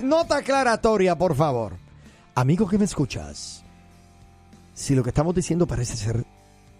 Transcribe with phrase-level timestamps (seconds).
[0.00, 1.74] Nota aclaratoria, por favor.
[2.34, 3.62] Amigo que me escuchas,
[4.72, 6.24] si lo que estamos diciendo parece ser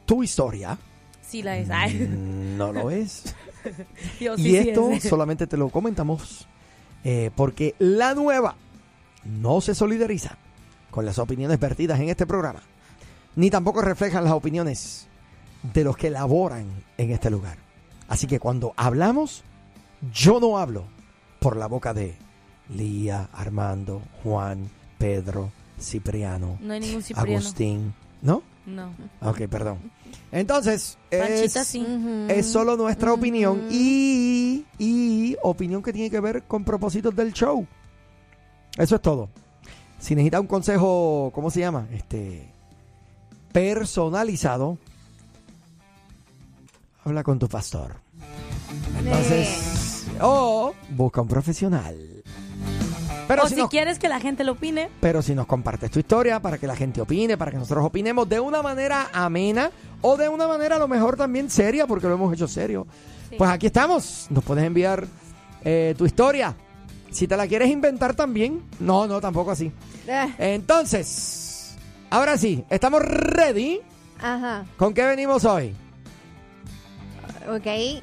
[0.07, 0.79] tu historia,
[1.21, 1.69] Sí la es.
[1.69, 3.35] Mm, no lo es.
[4.21, 5.03] yo y sí esto es.
[5.09, 6.49] solamente te lo comentamos
[7.05, 8.57] eh, porque la nueva
[9.25, 10.39] no se solidariza
[10.91, 12.63] con las opiniones vertidas en este programa,
[13.37, 15.07] ni tampoco reflejan las opiniones
[15.75, 16.67] de los que laboran
[16.97, 17.59] en este lugar.
[18.09, 19.45] Así que cuando hablamos,
[20.15, 20.85] yo no hablo
[21.41, 22.22] por la boca de
[22.69, 27.39] Lía, Armando, Juan, Pedro, Cipriano, No hay ningún cipriano.
[27.39, 28.43] Agustín, ¿no?
[28.67, 28.95] No.
[29.21, 29.79] Ok, perdón.
[30.31, 31.85] Entonces, Panchita es, sí.
[32.29, 34.65] Es solo nuestra opinión y
[35.43, 37.67] opinión que tiene que ver con propósitos del show.
[38.79, 39.29] Eso es todo.
[39.99, 41.87] Si necesita un consejo, ¿cómo se llama?
[41.93, 42.49] Este
[43.53, 44.79] personalizado,
[47.05, 47.97] habla con tu pastor.
[48.99, 52.23] Entonces, o busca un profesional.
[53.35, 55.91] Pero o si si nos quieres que la gente lo opine, pero si nos compartes
[55.91, 59.71] tu historia para que la gente opine, para que nosotros opinemos de una manera amena
[60.01, 62.87] o de una manera a lo mejor también seria, porque lo hemos hecho serio,
[63.31, 63.37] Sí.
[63.39, 64.27] pues aquí estamos.
[64.31, 65.07] Nos puedes enviar
[65.65, 66.55] eh, tu historia.
[67.11, 69.71] Si te la quieres inventar también, no, no, tampoco así.
[70.07, 71.77] Eh, Entonces,
[72.11, 73.81] ahora sí, estamos ready.
[74.21, 75.75] Ajá, ¿Con qué venimos hoy?
[77.49, 78.03] ok.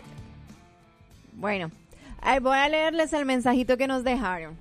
[1.34, 1.72] Bueno,
[2.42, 4.58] voy a leerles el mensajito que nos dejaron.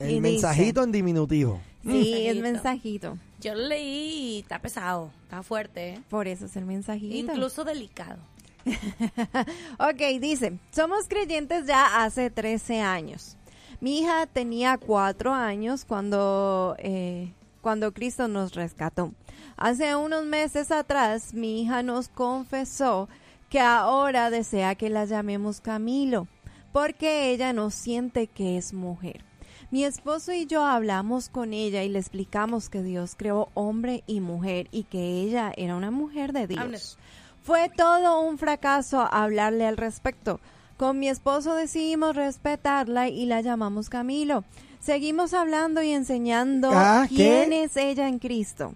[0.00, 1.60] El Y dice- mensajito en diminutivo.
[1.84, 2.42] Sí, es Mensajito.
[2.42, 3.18] mensajito.
[3.40, 6.00] yo lo leí y está pesado, está fuerte, ¿eh?
[6.10, 7.32] Por eso es el mensajito.
[7.32, 8.18] incluso delicado.
[9.78, 13.36] Ok, dice, somos creyentes ya hace 13 años.
[13.80, 19.12] Mi hija tenía 4 años cuando, eh, cuando Cristo nos rescató.
[19.56, 23.08] Hace unos meses atrás, mi hija nos confesó
[23.48, 26.28] que ahora desea que la llamemos Camilo,
[26.72, 29.24] porque ella no siente que es mujer.
[29.70, 34.20] Mi esposo y yo hablamos con ella y le explicamos que Dios creó hombre y
[34.20, 36.98] mujer y que ella era una mujer de Dios.
[37.44, 40.40] Fue todo un fracaso hablarle al respecto.
[40.76, 44.44] Con mi esposo decidimos respetarla y la llamamos Camilo.
[44.80, 47.14] Seguimos hablando y enseñando Ah, ¿qué?
[47.14, 48.74] quién es ella en Cristo.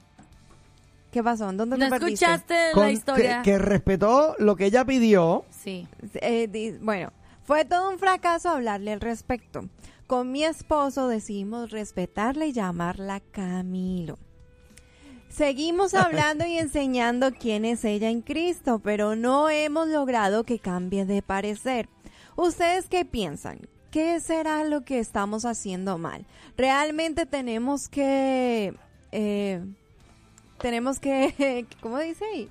[1.11, 1.49] ¿Qué pasó?
[1.51, 2.25] ¿En dónde ¿No te perdiste?
[2.27, 3.43] escuchaste Con- la que, historia?
[3.43, 5.45] que respetó lo que ella pidió.
[5.51, 5.87] Sí.
[6.15, 7.11] Eh, di- bueno,
[7.45, 9.65] fue todo un fracaso hablarle al respecto.
[10.07, 14.19] Con mi esposo decidimos respetarla y llamarla Camilo.
[15.29, 21.07] Seguimos hablando y enseñando quién es ella en Cristo, pero no hemos logrado que cambie
[21.07, 21.89] de parecer.
[22.37, 23.61] ¿Ustedes qué piensan?
[23.91, 26.27] ¿Qué será lo que estamos haciendo mal?
[26.57, 28.75] ¿Realmente tenemos que...
[29.13, 29.65] eh,
[30.59, 31.67] tenemos que...
[31.81, 32.51] ¿Cómo dice ahí?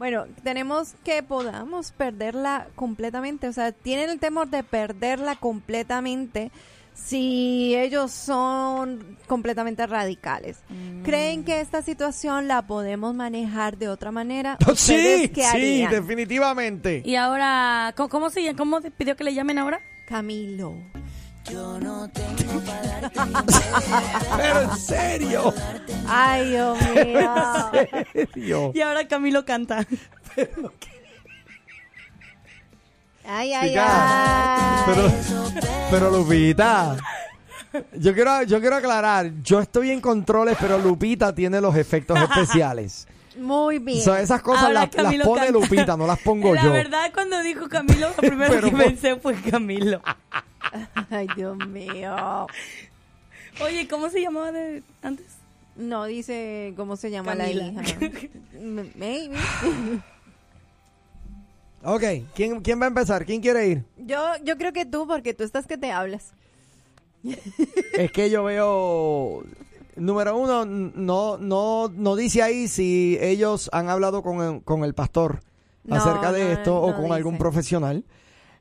[0.00, 3.48] Bueno, tenemos que podamos perderla completamente.
[3.48, 6.50] O sea, tienen el temor de perderla completamente
[6.94, 10.56] si ellos son completamente radicales.
[10.70, 11.02] Mm.
[11.02, 14.56] ¿Creen que esta situación la podemos manejar de otra manera?
[14.64, 17.02] Sí, ¿Ustedes qué sí, definitivamente.
[17.04, 18.56] Y ahora, ¿cómo, cómo se llama?
[18.56, 19.82] ¿Cómo pidió que le llamen ahora?
[20.06, 20.76] Camilo.
[24.36, 25.54] Pero en serio.
[26.08, 27.30] Ay, Dios mío.
[27.72, 28.72] En serio.
[28.74, 29.84] Y ahora Camilo canta.
[33.26, 34.82] Ay, ay, Chica, ay.
[34.94, 35.12] Pero,
[35.90, 36.96] pero Lupita,
[37.96, 43.06] yo quiero, yo quiero aclarar, yo estoy en controles, pero Lupita tiene los efectos especiales.
[43.38, 44.02] Muy bien.
[44.02, 45.52] So, esas cosas las, las pone canta.
[45.52, 46.72] Lupita, no las pongo la yo.
[46.72, 50.02] verdad, cuando dijo Camilo, lo primero Pero que por- pensé fue Camilo.
[51.10, 52.46] Ay, Dios mío.
[53.62, 55.26] Oye, ¿cómo se llamaba de antes?
[55.76, 57.72] No dice cómo se llama Camila.
[57.72, 58.28] la hija.
[58.96, 59.36] Maybe.
[61.82, 62.02] Ok,
[62.34, 63.24] ¿quién, ¿quién va a empezar?
[63.24, 63.84] ¿Quién quiere ir?
[63.96, 66.34] Yo, yo creo que tú, porque tú estás que te hablas.
[67.94, 69.42] Es que yo veo,
[69.96, 74.92] número uno, no, no, no dice ahí si ellos han hablado con el, con el
[74.92, 75.40] pastor
[75.84, 78.04] No, acerca de no, esto o no con algún profesional.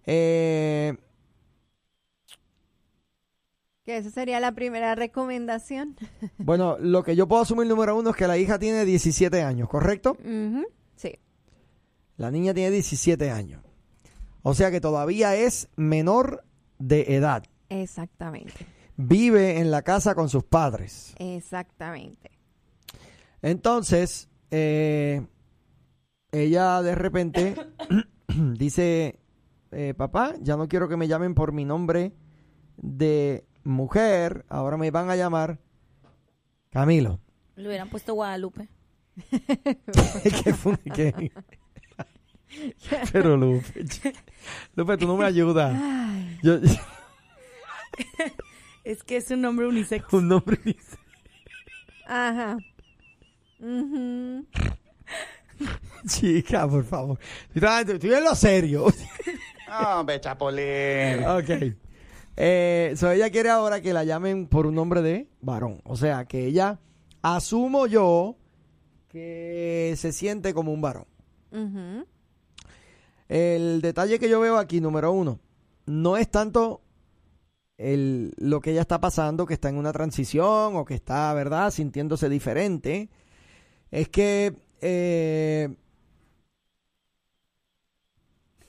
[0.06, 0.96] Eh,
[3.90, 5.96] Que esa sería la primera recomendación.
[6.38, 9.68] bueno, lo que yo puedo asumir número uno es que la hija tiene 17 años,
[9.68, 10.16] ¿correcto?
[10.96, 11.18] Sí.
[12.16, 13.64] La niña tiene 17 años.
[14.44, 16.44] O sea que todavía es menor
[16.78, 17.42] de edad.
[17.70, 18.54] Exactamente.
[18.96, 21.16] Vive en la casa con sus padres.
[21.18, 22.30] Exactamente.
[23.42, 25.26] Entonces, eh,
[26.32, 27.56] ella de repente
[28.56, 29.20] dice,
[29.72, 32.14] eh, papá, ya no quiero que me llamen por mi nombre
[32.78, 35.60] de mujer, ahora me van a llamar
[36.72, 37.20] Camilo.
[37.56, 38.68] Le hubieran puesto Guadalupe.
[40.44, 40.78] ¿Qué fue?
[40.94, 41.32] ¿Qué?
[43.12, 43.86] Pero Lupe,
[44.76, 45.80] Lupe, tú no me ayudas.
[46.42, 46.60] Yo-
[48.84, 50.12] Es que es un nombre unisex.
[50.14, 50.98] Un nombre dice.
[52.08, 52.58] Ajá.
[53.60, 54.46] Ujú.
[56.08, 57.20] Chica, por favor.
[57.54, 58.88] Estoy en lo serio.
[59.70, 61.24] Hombre, chapolín.
[61.28, 61.76] ok.
[62.42, 65.82] Eh, so ella quiere ahora que la llamen por un nombre de varón.
[65.84, 66.80] O sea, que ella,
[67.22, 68.38] asumo yo,
[69.10, 71.06] que se siente como un varón.
[73.28, 75.40] El detalle que yo veo aquí, número uno,
[75.86, 76.82] no es tanto
[77.78, 81.72] el, lo que ella está pasando, que está en una transición o que está, ¿verdad?,
[81.72, 83.10] sintiéndose diferente.
[83.92, 85.76] Es que eh,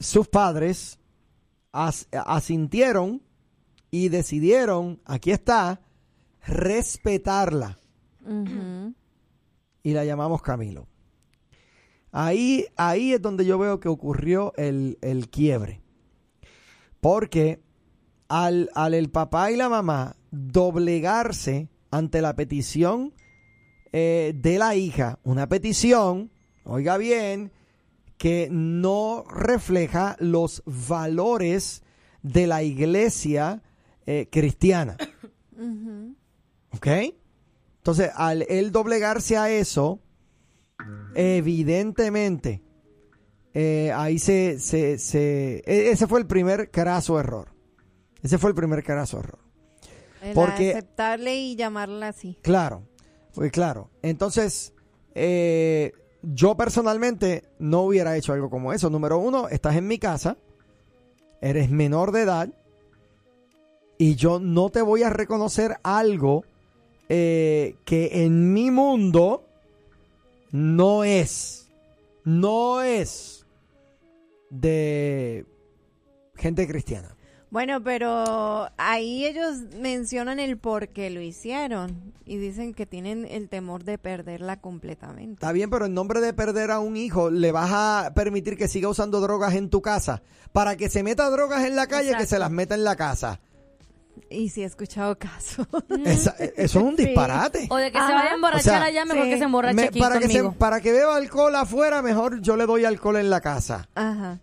[0.00, 0.98] sus padres
[1.70, 3.22] as- asintieron
[3.90, 5.80] y decidieron, aquí está,
[6.46, 7.78] respetarla.
[9.82, 10.86] Y la llamamos Camilo.
[12.12, 15.80] Ahí, ahí es donde yo veo que ocurrió el, el quiebre.
[17.00, 17.62] Porque
[18.28, 23.14] al, al el papá y la mamá doblegarse ante la petición
[23.92, 26.30] eh, de la hija, una petición,
[26.64, 27.52] oiga bien,
[28.18, 31.82] que no refleja los valores
[32.22, 33.62] de la iglesia
[34.12, 34.96] eh, cristiana.
[36.72, 36.86] ¿Ok?
[37.78, 40.00] Entonces, al él doblegarse a eso,
[41.14, 42.62] evidentemente,
[43.54, 47.48] eh, ahí se, se, se- e- Ese fue el primer craso error.
[48.22, 49.38] Ese fue el primer craso error.
[50.22, 52.36] El Porque- aceptarle y llamarla así.
[52.42, 52.82] Claro,
[53.34, 53.90] pues claro.
[54.02, 54.74] Entonces,
[55.14, 55.92] eh,
[56.22, 58.90] yo personalmente no hubiera hecho algo como eso.
[58.90, 60.36] Número uno, estás en mi casa,
[61.40, 62.48] eres menor de edad
[64.00, 66.42] y yo no te voy a reconocer algo
[67.10, 69.44] eh, que en mi mundo
[70.52, 71.68] no es,
[72.24, 73.44] no es
[74.48, 75.44] de
[76.34, 77.14] gente cristiana.
[77.50, 83.50] Bueno, pero ahí ellos mencionan el por qué lo hicieron y dicen que tienen el
[83.50, 85.34] temor de perderla completamente.
[85.34, 88.66] Está bien, pero en nombre de perder a un hijo, ¿le vas a permitir que
[88.66, 90.22] siga usando drogas en tu casa?
[90.52, 93.40] Para que se meta drogas en la calle, que se las meta en la casa.
[94.28, 95.66] Y si he escuchado caso.
[96.04, 97.06] Esa- eso es un Sí.
[97.06, 97.66] disparate.
[97.70, 99.30] O de que se vaya a emborrachar O sea, allá, mejor sí.
[99.30, 100.52] que se emborrache Me- aquí para, que se- conmigo.
[100.58, 103.88] para que beba alcohol afuera, mejor yo le doy alcohol en la casa.
[103.94, 104.38] Ajá.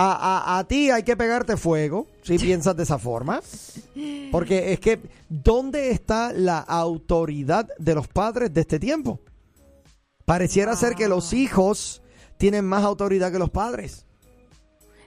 [0.00, 0.12] A,
[0.54, 3.40] a- a ti hay que pegarte fuego, si piensas de esa forma.
[4.32, 9.20] Porque es que, ¿dónde está la autoridad de los padres de este tiempo?
[10.24, 12.02] Pareciera ser que los hijos
[12.36, 14.04] tienen más autoridad que los padres.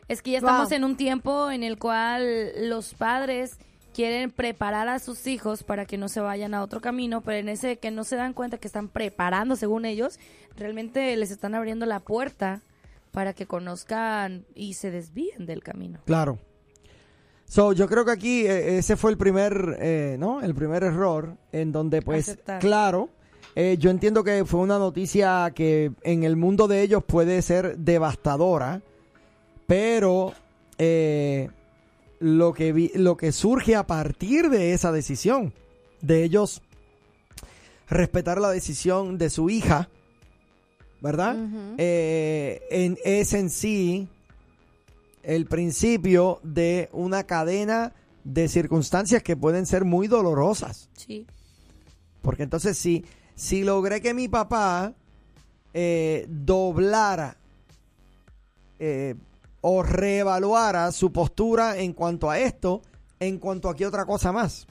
[0.08, 0.78] Es que ya estamos Wow.
[0.78, 3.58] en un tiempo en el cual los padres
[3.94, 7.50] quieren preparar a sus hijos para que no se vayan a otro camino, pero en
[7.50, 10.20] ese que no se dan cuenta que están preparando según ellos,
[10.56, 12.62] realmente les están abriendo la puerta
[13.12, 16.00] para que conozcan y se desvíen del camino.
[16.06, 16.40] Claro.
[17.46, 20.42] So, yo creo que aquí eh, ese fue el primer, eh, ¿no?
[20.42, 22.60] El primer error en donde, pues, Aceptar.
[22.62, 23.10] claro,
[23.56, 27.78] eh, yo entiendo que fue una noticia que en el mundo de ellos puede ser
[27.78, 28.82] devastadora,
[29.68, 30.34] pero
[30.78, 31.50] eh,
[32.22, 35.54] lo que vi- lo que surge a partir de esa decisión
[36.02, 36.62] de ellos
[37.90, 39.90] respetar la decisión de su hija,
[41.02, 41.36] ¿verdad?
[41.78, 44.08] Eh, en, es en sí
[45.24, 47.94] el principio de una cadena
[48.24, 50.90] de circunstancias que pueden ser muy dolorosas.
[50.96, 51.26] Sí.
[52.22, 53.04] Porque entonces si,
[53.36, 54.94] si logré que mi papá
[55.74, 57.36] eh, doblara
[58.80, 59.16] eh,
[59.62, 62.82] o reevaluara su postura en cuanto a esto,
[63.20, 64.68] en cuanto a qué otra cosa más.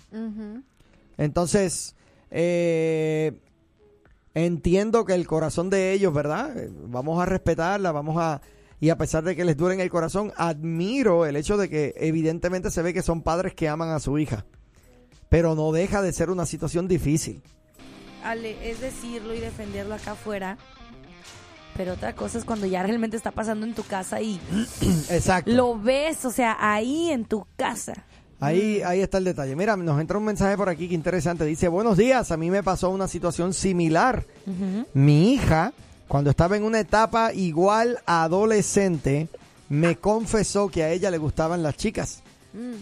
[1.17, 1.95] Entonces,
[2.31, 3.41] eh,
[4.35, 6.57] entiendo que el corazón de ellos, ¿verdad?
[6.59, 8.41] Eh, Vamos a respetarla, vamos a...
[8.83, 11.93] Y a pesar de que les duele en el corazón, admiro el hecho de que
[11.97, 14.47] evidentemente se ve que son padres que aman a su hija.
[15.29, 17.43] Pero no deja de ser una situación difícil.
[18.25, 20.57] Ale, es decirlo y defenderlo acá afuera.
[21.81, 24.39] Pero otra cosa es cuando ya realmente está pasando en tu casa y
[25.09, 25.51] Exacto.
[25.51, 28.05] lo ves, o sea, ahí en tu casa.
[28.39, 29.57] Ahí, ahí está el detalle.
[29.57, 31.47] Mira, nos entra un mensaje por aquí que interesante.
[31.47, 34.27] Dice, buenos días, a mí me pasó una situación similar.
[34.93, 35.73] Mi hija,
[36.07, 39.29] cuando estaba en una etapa igual a adolescente,
[39.71, 42.23] me confesó que a ella le gustaban las chicas.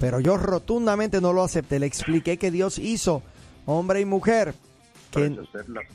[0.00, 1.78] Pero yo rotundamente no lo acepté.
[1.78, 3.22] Le expliqué que Dios hizo
[3.64, 4.56] hombre y mujer.
[5.12, 5.38] Que,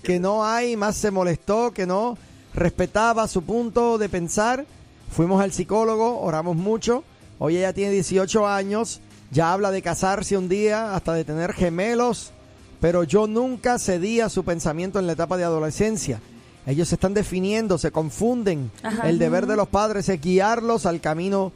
[0.04, 2.18] que no hay, más se molestó, que no
[2.54, 4.66] respetaba su punto de pensar.
[5.12, 7.04] Fuimos al psicólogo, oramos mucho.
[7.40, 12.32] Hoy ella tiene 18 años, ya habla de casarse un día, hasta de tener gemelos,
[12.80, 16.22] pero yo nunca cedí a su pensamiento en la etapa de adolescencia.
[16.66, 18.72] Ellos se están definiendo, se confunden.
[18.84, 19.10] Ajá.
[19.10, 21.52] El deber de los padres es guiarlos al camino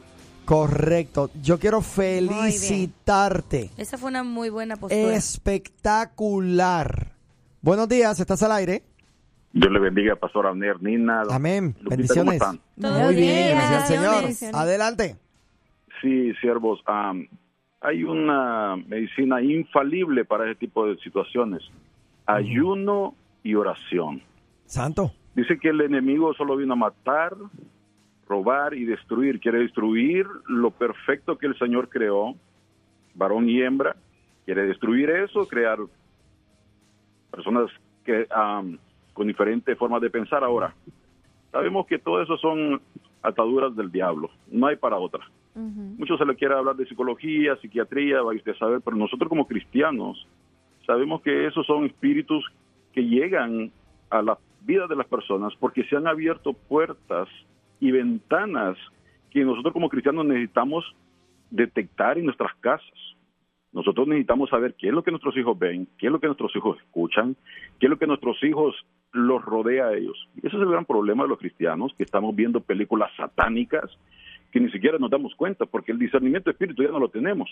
[0.48, 1.30] Correcto.
[1.42, 3.70] Yo quiero felicitarte.
[3.76, 5.14] Esa fue una muy buena postura.
[5.14, 7.12] Espectacular.
[7.60, 8.82] Buenos días, estás al aire.
[9.52, 11.22] Dios le bendiga, Pastor Abner, Nina.
[11.30, 11.74] Amén.
[11.80, 12.38] Lupita, Bendiciones.
[12.40, 12.60] ¿cómo están?
[12.80, 14.20] Todo Muy bien, bien, gracias al Señor.
[14.22, 14.56] bendiciones.
[14.56, 15.16] Adelante.
[16.02, 16.80] Sí, siervos,
[17.80, 21.62] hay una medicina infalible para ese tipo de situaciones.
[22.26, 24.22] Ayuno y oración.
[24.66, 25.12] Santo.
[25.34, 27.34] Dice que el enemigo solo vino a matar,
[28.28, 29.40] robar y destruir.
[29.40, 32.34] Quiere destruir lo perfecto que el Señor creó,
[33.14, 33.96] varón y hembra.
[34.44, 35.78] Quiere destruir eso, crear
[37.30, 37.70] personas
[38.04, 38.78] que am,
[39.18, 40.42] con diferentes formas de pensar.
[40.42, 40.74] Ahora,
[41.52, 42.80] sabemos que todo eso son
[43.22, 44.30] ataduras del diablo.
[44.50, 45.26] No hay para otra.
[45.54, 45.96] Ujú.
[45.98, 49.46] Mucho se le quiere hablar de psicología, psiquiatría, vaya usted a saber, pero nosotros como
[49.46, 50.26] cristianos
[50.86, 52.44] sabemos que esos son espíritus
[52.92, 53.70] que llegan
[54.08, 57.28] a la vida de las personas porque se han abierto puertas
[57.80, 58.78] y ventanas
[59.30, 60.84] que nosotros como cristianos necesitamos
[61.50, 62.98] detectar en nuestras casas.
[63.72, 66.54] Nosotros necesitamos saber qué es lo que nuestros hijos ven, qué es lo que nuestros
[66.56, 67.36] hijos escuchan,
[67.78, 68.74] qué es lo que nuestros hijos
[69.12, 70.28] los rodea a ellos.
[70.36, 73.90] Y ese es el gran problema de los cristianos, que estamos viendo películas satánicas
[74.50, 77.50] que ni siquiera nos damos cuenta, porque el discernimiento de espíritu ya no lo tenemos.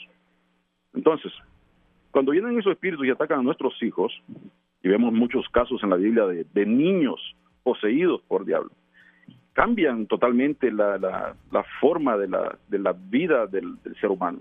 [0.94, 1.32] Entonces,
[2.10, 4.12] cuando vienen esos espíritus y atacan a nuestros hijos,
[4.82, 7.20] y vemos muchos casos en la Biblia de, niños
[7.62, 8.70] poseídos por diablo,
[9.52, 14.40] cambian totalmente la, la, forma de la, de la vida del, del ser humano,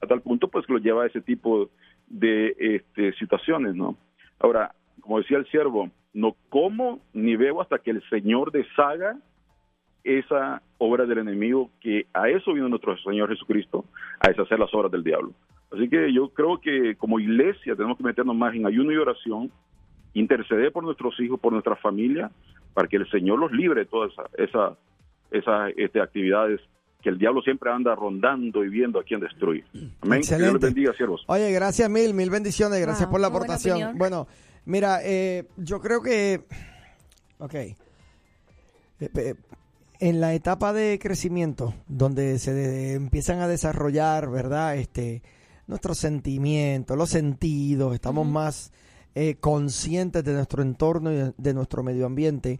[0.00, 1.70] a tal punto pues que lo lleva a ese tipo
[2.08, 3.96] de este, situaciones, ¿no?
[4.38, 9.18] Ahora, como decía el siervo, no como ni bebo hasta que el Señor deshaga
[10.04, 13.84] esa obra del enemigo, que a eso vino nuestro Señor Jesucristo,
[14.20, 15.32] a deshacer las obras del diablo.
[15.72, 19.50] Así que yo creo que como iglesia tenemos que meternos más en ayuno y oración,
[20.12, 22.30] interceder por nuestros hijos, por nuestra familia,
[22.74, 24.76] para que el Señor los libre de todas esas esa,
[25.30, 26.60] esa, este, actividades
[27.02, 29.64] que el diablo siempre anda rondando y viendo a quién destruir.
[29.74, 29.90] Amén.
[30.00, 30.52] Que Dios Excelente.
[30.52, 31.24] les bendiga, siervos.
[31.26, 32.80] Oye, gracias mil, mil bendiciones.
[32.80, 33.98] Gracias Wow, por la aportación.
[33.98, 34.26] Bueno,
[34.64, 36.44] mira, eh, yo creo que,
[37.38, 37.76] ok, Eh,
[39.00, 39.34] eh,
[40.00, 44.76] en la etapa de crecimiento, donde se de- empiezan a desarrollar, ¿verdad?
[44.76, 45.22] Este,
[45.66, 48.72] nuestros sentimientos, los sentidos, estamos más
[49.16, 52.58] eh, conscientes de nuestro entorno y de, de nuestro medio ambiente.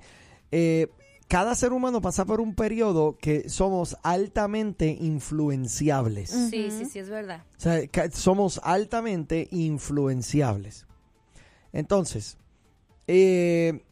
[0.53, 0.89] Eh,
[1.29, 6.31] cada ser humano pasa por un periodo que somos altamente influenciables.
[6.31, 7.43] Sí, sí, sí, es verdad.
[7.57, 10.87] O sea, ca- somos altamente influenciables.
[11.75, 12.39] Entonces,
[13.09, 13.85] eh,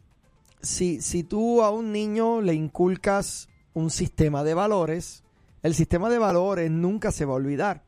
[0.61, 5.23] si, si tú a un niño le inculcas un sistema de valores,
[5.61, 7.83] el sistema de valores nunca se va a olvidar.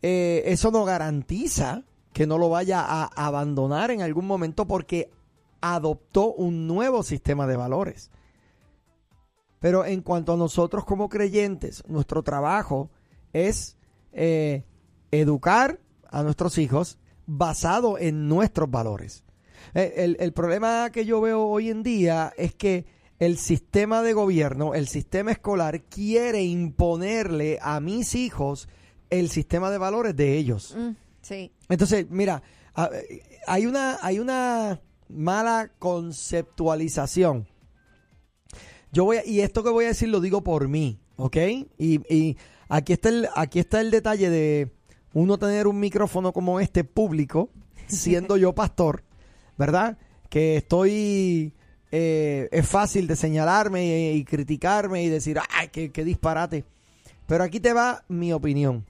[0.00, 1.84] Eh, eso no garantiza
[2.14, 5.10] que no lo vaya a abandonar en algún momento porque
[5.60, 8.10] adoptó un nuevo sistema de valores.
[9.60, 12.90] Pero en cuanto a nosotros como creyentes, nuestro trabajo
[13.34, 13.76] es
[14.12, 14.64] eh,
[15.10, 19.24] educar a nuestros hijos basado en nuestros valores.
[19.74, 22.84] Eh, El, el problema que yo veo hoy en día es que
[23.18, 28.68] el sistema de gobierno, el sistema escolar quiere imponerle a mis hijos
[29.10, 30.74] el sistema de valores de ellos.
[30.76, 30.90] Mm,
[31.22, 31.50] sí.
[31.68, 32.42] Entonces, mira,
[33.46, 37.46] hay una, hay una mala conceptualización.
[38.92, 41.36] Yo voy a- y esto que voy a decir lo digo por mí, ¿ok?
[41.78, 42.36] Y, y
[42.68, 44.70] aquí está el, aquí está el detalle de
[45.16, 47.48] uno tener un micrófono como este público,
[47.86, 49.02] siendo yo pastor,
[49.56, 49.96] ¿verdad?
[50.28, 51.54] Que estoy,
[51.90, 56.66] eh, es fácil de señalarme y, y criticarme y decir, ay, qué, qué disparate.
[57.26, 58.84] Pero aquí te va mi opinión.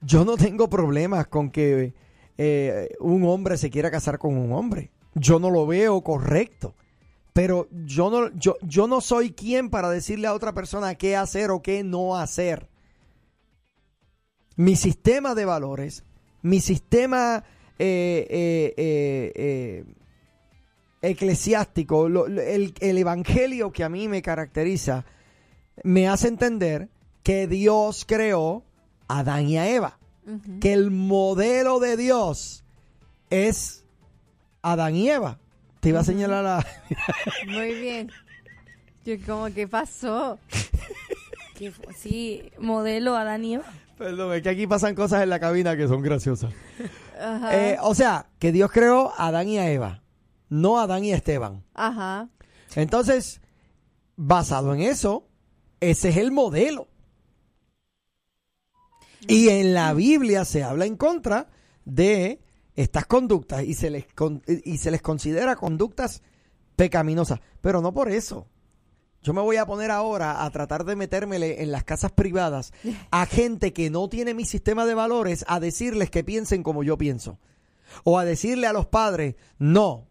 [0.00, 1.94] Yo no tengo problemas con que
[2.36, 4.90] eh, un hombre se quiera casar con un hombre.
[5.14, 6.74] Yo no lo veo correcto.
[7.32, 11.52] Pero yo no, yo, yo no soy quien para decirle a otra persona qué hacer
[11.52, 12.68] o qué no hacer.
[14.56, 16.04] Mi sistema de valores,
[16.42, 17.44] mi sistema
[17.78, 18.74] eh, eh,
[19.36, 19.84] eh,
[21.02, 25.04] eclesiástico, lo- lo- el, el evangelio que a mí me caracteriza,
[25.84, 26.88] me hace entender
[27.22, 28.64] que Dios creó
[29.08, 29.98] a Adán y a Eva.
[30.60, 32.64] Que el modelo de Dios
[33.30, 33.84] es
[34.62, 35.38] Adán y Eva.
[35.78, 36.66] Te iba a señalar a...
[37.46, 38.10] Muy bien.
[39.04, 40.40] Yo como, ¿qué pasó?
[41.56, 43.72] Fu- sí, modelo Adán y Eva.
[43.98, 46.52] Perdón, es que aquí pasan cosas en la cabina que son graciosas.
[47.20, 47.56] Ajá.
[47.70, 50.02] Eh, o sea, que Dios creó a Adán y a Eva,
[50.50, 51.64] no a Adán y a Esteban.
[51.74, 52.28] Ajá.
[52.74, 53.40] Entonces,
[54.16, 55.26] basado en eso,
[55.80, 56.88] ese es el modelo.
[59.28, 61.48] Y en la Biblia se habla en contra
[61.84, 62.40] de
[62.74, 66.22] estas conductas y se les, con- y se les considera conductas
[66.76, 67.40] pecaminosas.
[67.62, 68.46] Pero no por eso.
[69.26, 72.72] Yo me voy a poner ahora a tratar de metérmele en las casas privadas
[73.10, 76.96] a gente que no tiene mi sistema de valores a decirles que piensen como yo
[76.96, 77.40] pienso.
[78.04, 80.06] O a decirle a los padres, no,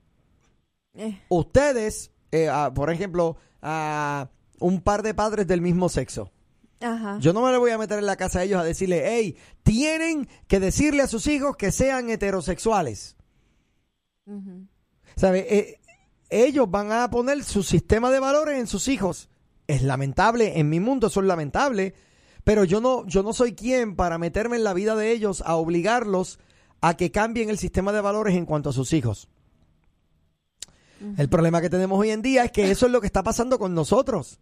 [0.96, 4.28] Eh, ustedes, eh, a- por ejemplo, a
[4.60, 6.30] un par de padres del mismo sexo.
[6.82, 7.18] ajá.
[7.22, 9.38] Yo no me le voy a meter en la casa a ellos a decirle, hey,
[9.64, 13.16] tienen que decirle a sus hijos que sean heterosexuales.
[15.16, 15.48] ¿Sabe?
[15.50, 15.80] Eh,
[16.44, 19.30] ellos van a poner su sistema de valores en sus hijos.
[19.68, 21.94] Es lamentable, en mi mundo eso es lamentable,
[22.44, 25.56] pero yo no, yo no soy quien para meterme en la vida de ellos a
[25.56, 26.40] obligarlos
[26.82, 29.28] a que cambien el sistema de valores en cuanto a sus hijos.
[31.18, 33.60] El problema que tenemos hoy en día es que eso es lo que está pasando
[33.60, 34.40] con nosotros.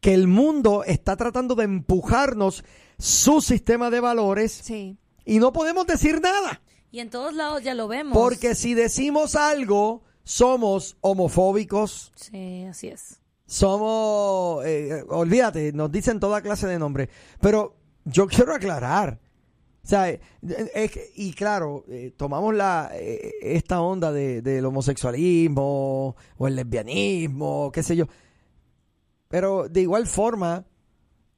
[0.00, 2.64] Que el mundo está tratando de empujarnos
[2.98, 4.96] su sistema de valores Sí.
[5.24, 6.62] y no podemos decir nada.
[6.90, 8.14] Y en todos lados ya lo vemos.
[8.16, 13.18] Porque si decimos algo, somos homofóbicos, Sí, así es.
[13.46, 17.08] somos, eh, olvídate, nos dicen toda clase de nombres.
[17.40, 19.18] Pero yo quiero aclarar.
[19.82, 20.20] O sea, eh,
[20.74, 26.56] es que- y claro, eh, tomamos la eh, esta onda de, del homosexualismo o el
[26.56, 28.04] lesbianismo, qué sé yo.
[29.28, 30.66] Pero de igual forma,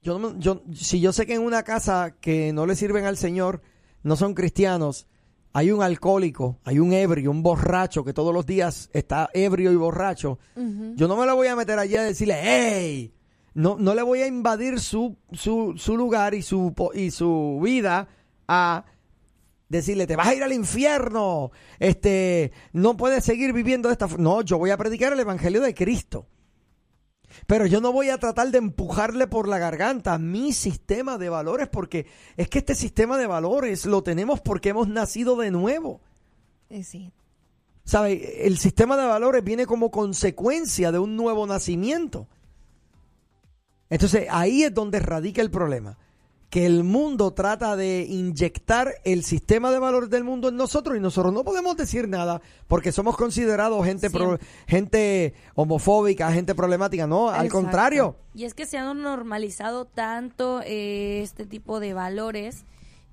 [0.03, 3.63] yo, yo si yo sé que en una casa que no le sirven al Señor,
[4.03, 5.07] no son cristianos,
[5.52, 9.76] hay un alcohólico, hay un ebrio, un borracho que todos los días está ebrio y
[9.76, 10.38] borracho,
[10.97, 13.12] yo no me lo voy a meter allí a decirle, hey,
[13.54, 17.61] no, no le voy a invadir su, su, su lugar y su, po- y su
[17.62, 18.07] vida
[18.47, 18.85] a
[19.69, 24.23] decirle, te vas a ir al infierno, este, no puedes seguir viviendo de esta forma.
[24.25, 26.26] No, yo voy a predicar el evangelio de Cristo.
[27.47, 31.69] Pero yo no voy a tratar de empujarle por la garganta mi sistema de valores,
[31.69, 32.07] porque
[32.37, 36.01] es que este sistema de valores lo tenemos porque hemos nacido de nuevo.
[36.69, 37.13] Eh, sí.
[37.85, 38.47] ¿Sabe?
[38.47, 42.29] El sistema de valores viene como consecuencia de un nuevo nacimiento.
[43.89, 45.99] Entonces ahí es donde radica el problema.
[46.50, 51.00] Que el mundo trata de inyectar el sistema de valores del mundo en nosotros y
[51.00, 54.36] nosotros no podemos decir nada porque somos considerados gente, pro-
[54.67, 57.06] gente homofóbica, gente problemática.
[57.06, 58.17] No, al contrario.
[58.34, 62.65] Y es que se han normalizado tanto eh, este tipo de valores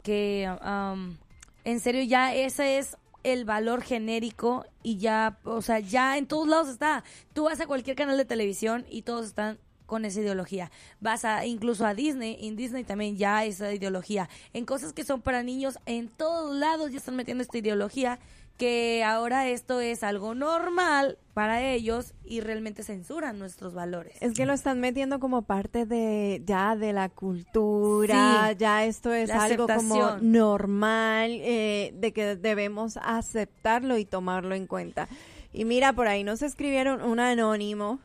[0.02, 1.16] que, um,
[1.64, 6.48] en serio, ya ese es el valor genérico y ya, o sea, ya en todos
[6.48, 7.04] lados está.
[7.34, 10.70] Tú vas a cualquier canal de televisión y todos están con esa ideología.
[11.00, 14.30] Vas a incluso a Disney, en Disney también ya esa ideología.
[14.54, 18.20] En cosas que son para niños, en todos lados ya están metiendo esta ideología
[18.58, 24.16] que ahora esto es algo normal para ellos y realmente censuran nuestros valores.
[24.20, 28.56] Es que lo están metiendo como parte de ya de la cultura, Sí.
[28.58, 35.08] ya esto es algo como normal, eh, de que debemos aceptarlo y tomarlo en cuenta.
[35.54, 38.00] Y mira, por ahí nos escribieron un anónimo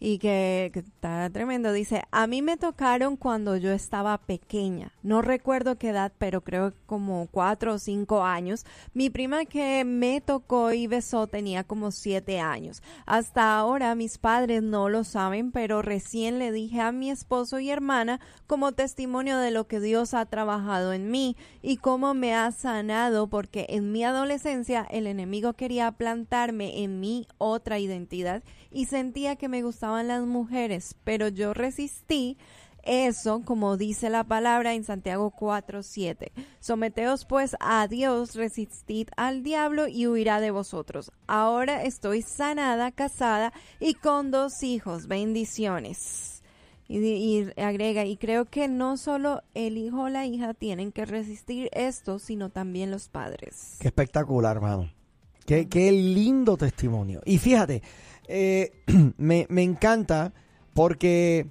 [0.00, 1.72] y que, que está tremendo.
[1.72, 4.92] Dice, a mí me tocaron cuando yo estaba pequeña.
[5.02, 8.64] No recuerdo qué edad, pero creo como cuatro o cinco años.
[8.94, 12.82] Mi prima que me tocó y besó tenía como siete años.
[13.06, 17.70] Hasta ahora mis padres no lo saben, pero recién le dije a mi esposo y
[17.70, 22.50] hermana como testimonio de lo que Dios ha trabajado en mí y cómo me ha
[22.52, 29.36] sanado porque en mi adolescencia el enemigo quería plantarme en mi otra identidad y sentía
[29.36, 29.62] que me
[29.96, 32.36] las mujeres, pero yo resistí
[32.88, 36.32] eso, como dice la palabra en Santiago 4:7.
[36.60, 41.12] Someteos pues a Dios, resistid al diablo y huirá de vosotros.
[41.26, 45.06] Ahora estoy sanada, casada y con dos hijos.
[45.06, 46.42] Bendiciones.
[46.88, 51.04] Y, y agrega, y creo que no solo el hijo o la hija tienen que
[51.04, 53.76] resistir esto, sino también los padres.
[53.80, 54.90] Qué espectacular, hermano.
[55.44, 57.20] Qué lindo testimonio.
[57.24, 57.82] Y fíjate,
[58.28, 58.72] eh,
[59.16, 60.32] me, me encanta
[60.74, 61.46] porque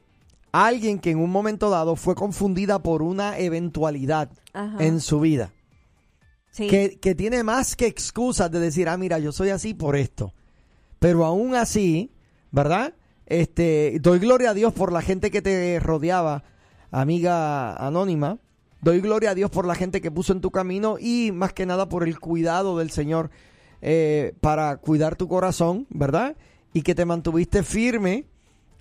[0.51, 4.83] alguien que en un momento dado fue confundida por una eventualidad Ajá.
[4.83, 5.51] en su vida,
[6.51, 6.67] Sí.
[6.67, 10.33] que, que tiene más que excusas de decir, ah, mira, yo soy así por esto.
[10.97, 12.09] Pero aún así,
[12.51, 12.93] ¿verdad?
[13.27, 16.43] Este, doy gloria a Dios por la gente que te rodeaba,
[16.89, 18.39] amiga anónima.
[18.81, 21.65] Doy gloria a Dios por la gente que puso en tu camino y más que
[21.65, 23.29] nada por el cuidado del Señor
[23.81, 26.37] eh, para cuidar tu corazón, ¿verdad?
[26.73, 28.25] Y que te mantuviste firme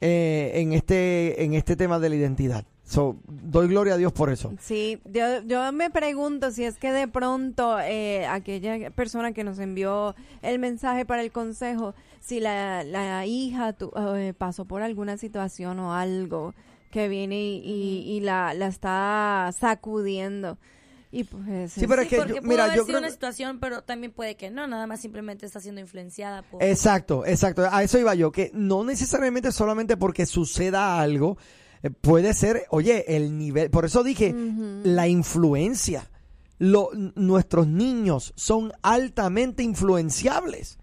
[0.00, 2.64] eh, en este en este tema de la identidad.
[2.84, 4.52] So, doy gloria a Dios por eso.
[4.60, 9.58] Sí, yo, yo me pregunto si es que de pronto eh, aquella persona que nos
[9.58, 15.16] envió el mensaje para el consejo, si la, la hija tu- eh, pasó por alguna
[15.16, 16.54] situación o algo
[16.92, 20.56] que viene y, y- y la, la está sacudiendo.
[21.12, 23.06] Y pues Sí, pero es que porque yo- pudo mira, haber yo sido creo una
[23.08, 26.62] que- situación, pero también puede que no, nada más simplemente está siendo influenciada por...
[26.62, 27.66] Exacto, exacto.
[27.70, 31.38] A eso iba yo, que no necesariamente solamente porque suceda algo,
[31.82, 34.34] eh, puede ser, oye, el nivel, por eso dije,
[34.82, 36.10] la influencia.
[36.58, 40.78] Lo- nuestros niños son altamente influenciables.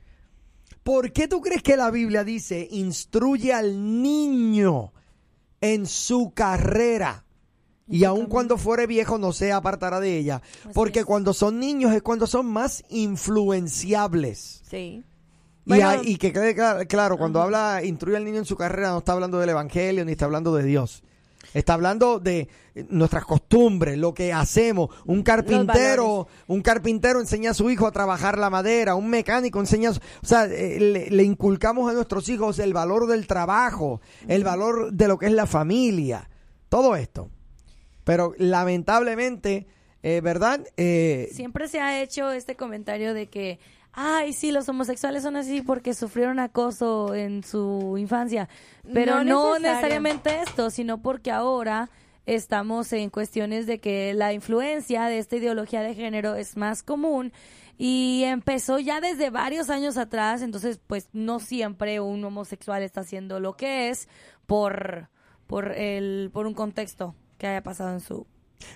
[0.83, 4.93] ¿Por qué tú crees que la Biblia dice, instruye al niño
[5.61, 7.25] en su carrera?
[7.87, 10.41] Y aun cuando fuere viejo no se apartará de ella.
[10.61, 11.05] Así Porque es.
[11.05, 14.61] cuando son niños es cuando son más influenciables.
[14.69, 15.03] Sí.
[15.65, 18.55] Y, Bueno, hay- y que quede cla- claro, cuando habla instruye al niño en su
[18.57, 21.03] carrera, no está hablando del evangelio ni está hablando de Dios.
[21.53, 24.89] Está hablando de eh, nuestras costumbres, lo que hacemos.
[25.05, 29.91] Un carpintero, un carpintero enseña a su hijo a trabajar la madera, un mecánico enseña,
[29.91, 34.01] a su- o sea, eh, le, le inculcamos a nuestros hijos el valor del trabajo,
[34.27, 36.29] el valor de lo que es la familia,
[36.69, 37.29] todo esto.
[38.03, 39.67] Pero lamentablemente,
[40.01, 40.61] eh, ¿verdad?
[40.77, 43.59] Eh, Siempre se ha hecho este comentario de que,
[43.93, 48.49] ay, sí, los homosexuales son así porque sufrieron acoso en su infancia.
[48.93, 51.89] Pero No no, necesariamente esto, sino porque ahora
[52.25, 57.33] estamos en cuestiones de que la influencia de esta ideología de género es más común
[57.77, 63.39] y empezó ya desde varios años atrás, entonces pues no siempre un homosexual está haciendo
[63.39, 64.07] lo que es
[64.45, 65.09] por
[65.47, 68.25] por el por un contexto que haya pasado en su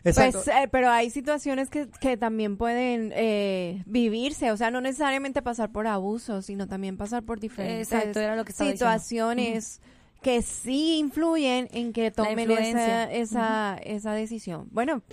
[0.03, 0.41] exacto.
[0.43, 5.41] Pues, eh, pero hay situaciones que, que también pueden eh, vivirse, o sea, no necesariamente
[5.41, 8.91] pasar por abuso, sino también pasar por diferentes Exacto, era lo que estaba diciendo.
[8.93, 9.81] situaciones
[10.21, 14.67] que sí influyen en que tomen esa, esa, esa decisión.
[14.71, 15.03] Bueno,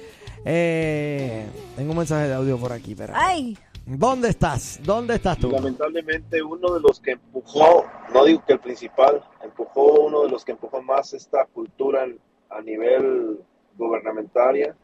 [0.44, 3.12] Eh, tengo un mensaje de audio por aquí, espera.
[3.16, 4.80] ay, ¿Dónde estás?
[4.82, 5.50] ¿Dónde estás tú?
[5.50, 10.42] lamentablemente uno de los que empujó, no digo que el principal, empujó uno de los
[10.44, 12.18] que empujó más esta cultura en-
[12.54, 13.40] a nivel
[13.76, 14.76] gubernamentaria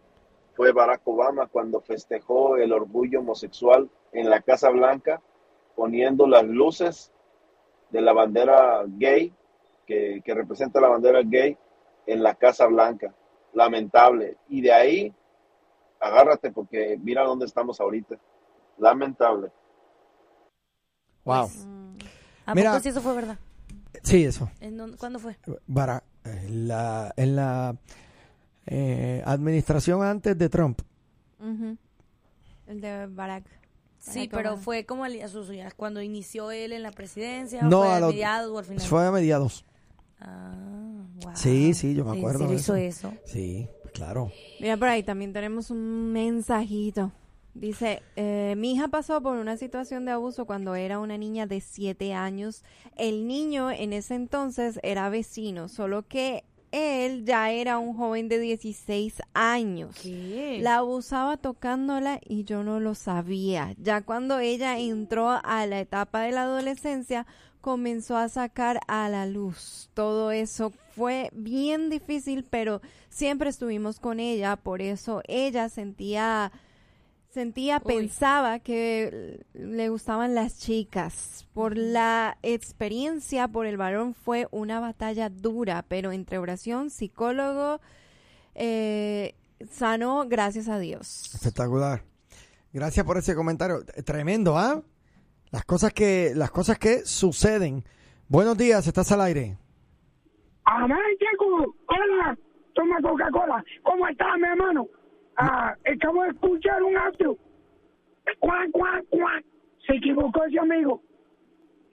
[0.54, 5.22] fue Barack Obama cuando festejó el orgullo homosexual en la Casa Blanca
[5.76, 7.12] poniendo las luces
[7.90, 9.32] de la bandera gay
[9.86, 11.56] que, que representa la bandera gay
[12.06, 13.14] en la Casa Blanca.
[13.52, 14.36] Lamentable.
[14.48, 15.14] Y de ahí,
[16.00, 18.16] agárrate porque mira dónde estamos ahorita.
[18.78, 19.50] Lamentable.
[21.24, 21.48] Wow.
[22.46, 23.38] ¿A Mira- poco sí eso fue verdad?
[24.02, 24.48] Sí, eso.
[24.60, 25.36] ¿En dónde- ¿Cuándo fue?
[26.48, 27.76] La, en la
[28.66, 30.80] eh, administración antes de Trump.
[32.66, 33.44] el de Barack.
[33.98, 34.62] Sí, Barack pero Obama.
[34.62, 38.50] fue como a sus- cuando inició él en la presidencia, No, fue a los- mediados
[38.50, 38.86] o al final.
[38.86, 39.64] Fue a mediados.
[40.20, 40.54] Ah,
[41.22, 41.32] wow.
[41.34, 43.08] Sí, sí, yo me ¿En acuerdo serio de hizo eso.
[43.08, 43.18] eso?
[43.26, 44.30] Sí, claro.
[44.60, 47.12] Mira, por ahí también tenemos un mensajito.
[47.54, 51.60] Dice, eh, mi hija pasó por una situación de abuso cuando era una niña de
[51.60, 52.64] 7 años.
[52.96, 58.38] El niño en ese entonces era vecino, solo que él ya era un joven de
[58.38, 59.96] 16 años.
[60.00, 60.60] ¿Qué?
[60.62, 63.74] La abusaba tocándola y yo no lo sabía.
[63.78, 67.26] Ya cuando ella entró a la etapa de la adolescencia,
[67.60, 69.90] comenzó a sacar a la luz.
[69.94, 76.52] Todo eso fue bien difícil, pero siempre estuvimos con ella, por eso ella sentía
[77.30, 77.94] sentía, Uy.
[77.94, 81.46] pensaba que le gustaban las chicas.
[81.54, 87.80] Por la experiencia, por el varón, fue una batalla dura, pero entre oración, psicólogo,
[88.54, 89.34] eh,
[89.70, 91.34] sanó, gracias a Dios.
[91.34, 92.02] Espectacular.
[92.72, 93.84] Gracias por ese comentario.
[94.04, 94.82] Tremendo, ¿ah?
[95.50, 97.84] Las cosas que, las cosas que suceden.
[98.28, 99.56] Buenos días, estás al aire.
[100.64, 101.74] Amén, Checo.
[101.88, 102.38] Hola,
[102.74, 103.64] toma Coca-Cola.
[103.82, 104.86] ¿Cómo estás, mi hermano?
[105.42, 107.34] Ah, acabo de escuchar un audio.
[108.40, 109.42] Cuac, cuac, cuac.
[109.86, 111.00] Se equivocó ese amigo.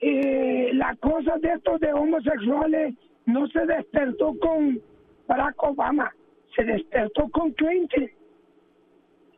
[0.00, 4.78] Eh, la cosa de estos de homosexuales no se despertó con
[5.26, 6.12] Barack Obama,
[6.54, 8.10] se despertó con Clinton.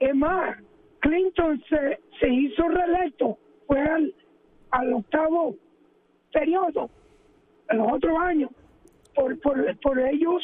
[0.00, 0.58] Es más,
[0.98, 4.12] Clinton se, se hizo reelecto, fue al,
[4.72, 5.54] al octavo
[6.32, 6.90] periodo,
[7.68, 8.50] en los otros años,
[9.14, 10.42] por, por, por ellos,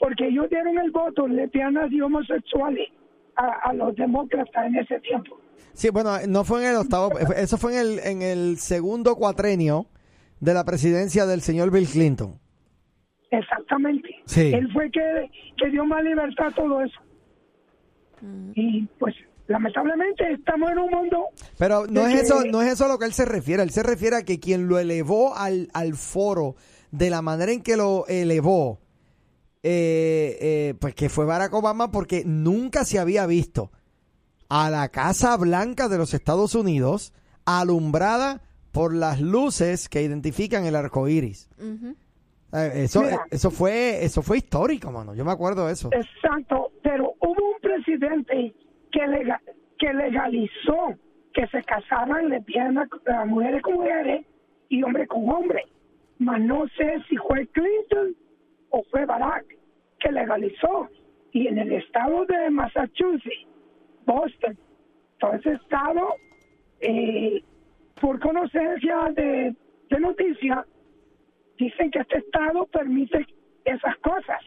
[0.00, 2.90] porque ellos dieron el voto lesbianas y homosexuales
[3.36, 5.38] a, a los demócratas en ese tiempo.
[5.72, 9.86] Sí, bueno, no fue en el octavo, eso fue en el, en el segundo cuatrenio
[10.40, 12.38] de la presidencia del señor Bill Clinton.
[13.30, 14.08] Exactamente.
[14.24, 14.52] Sí.
[14.54, 16.98] Él fue que, que dio más libertad a todo eso.
[18.54, 19.14] Y pues,
[19.46, 21.26] lamentablemente, estamos en un mundo
[21.58, 23.62] Pero no es que- eso, no es eso a lo que él se refiere.
[23.62, 26.56] Él se refiere a que quien lo elevó al, al foro
[26.90, 28.78] de la manera en que lo elevó,
[29.68, 33.72] eh, eh, pues que fue Barack Obama porque nunca se había visto
[34.48, 37.12] a la Casa Blanca de los Estados Unidos
[37.44, 41.48] alumbrada por las luces que identifican el arco iris.
[42.52, 43.26] Eh, eso, Mira.
[43.30, 45.14] eso fue, eso fue histórico, mano.
[45.14, 45.90] Yo me acuerdo de eso.
[45.92, 48.54] Exacto, pero hubo un presidente
[48.92, 49.40] que, lega-
[49.78, 50.94] que legalizó
[51.34, 54.24] que se casaran lesbianas, eh, mujeres con mujeres
[54.68, 55.64] y hombres con hombres.
[56.18, 58.14] Mas no sé si fue Clinton
[58.70, 59.44] o fue Barack
[60.00, 60.88] que legalizó.
[61.32, 63.46] Y en el estado de Massachusetts,
[64.06, 64.58] Boston,
[65.18, 66.14] todo ese estado,
[66.80, 67.42] eh,
[68.00, 69.54] por conocencia de,
[69.90, 70.64] de noticias,
[71.58, 73.26] dicen que este estado permite
[73.64, 74.40] esas cosas,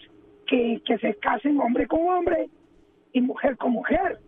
[0.47, 2.49] que, que se casen hombre con hombre
[3.13, 4.19] y mujer con mujer.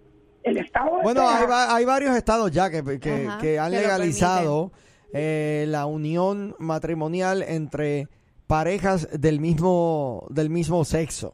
[0.44, 3.72] El estado de Bueno, hay, va- hay varios estados ya que, que- Ajá, que han
[3.72, 4.72] que legalizado
[5.14, 8.08] eh, la unión matrimonial entre
[8.52, 11.34] parejas del mismo del mismo sexo.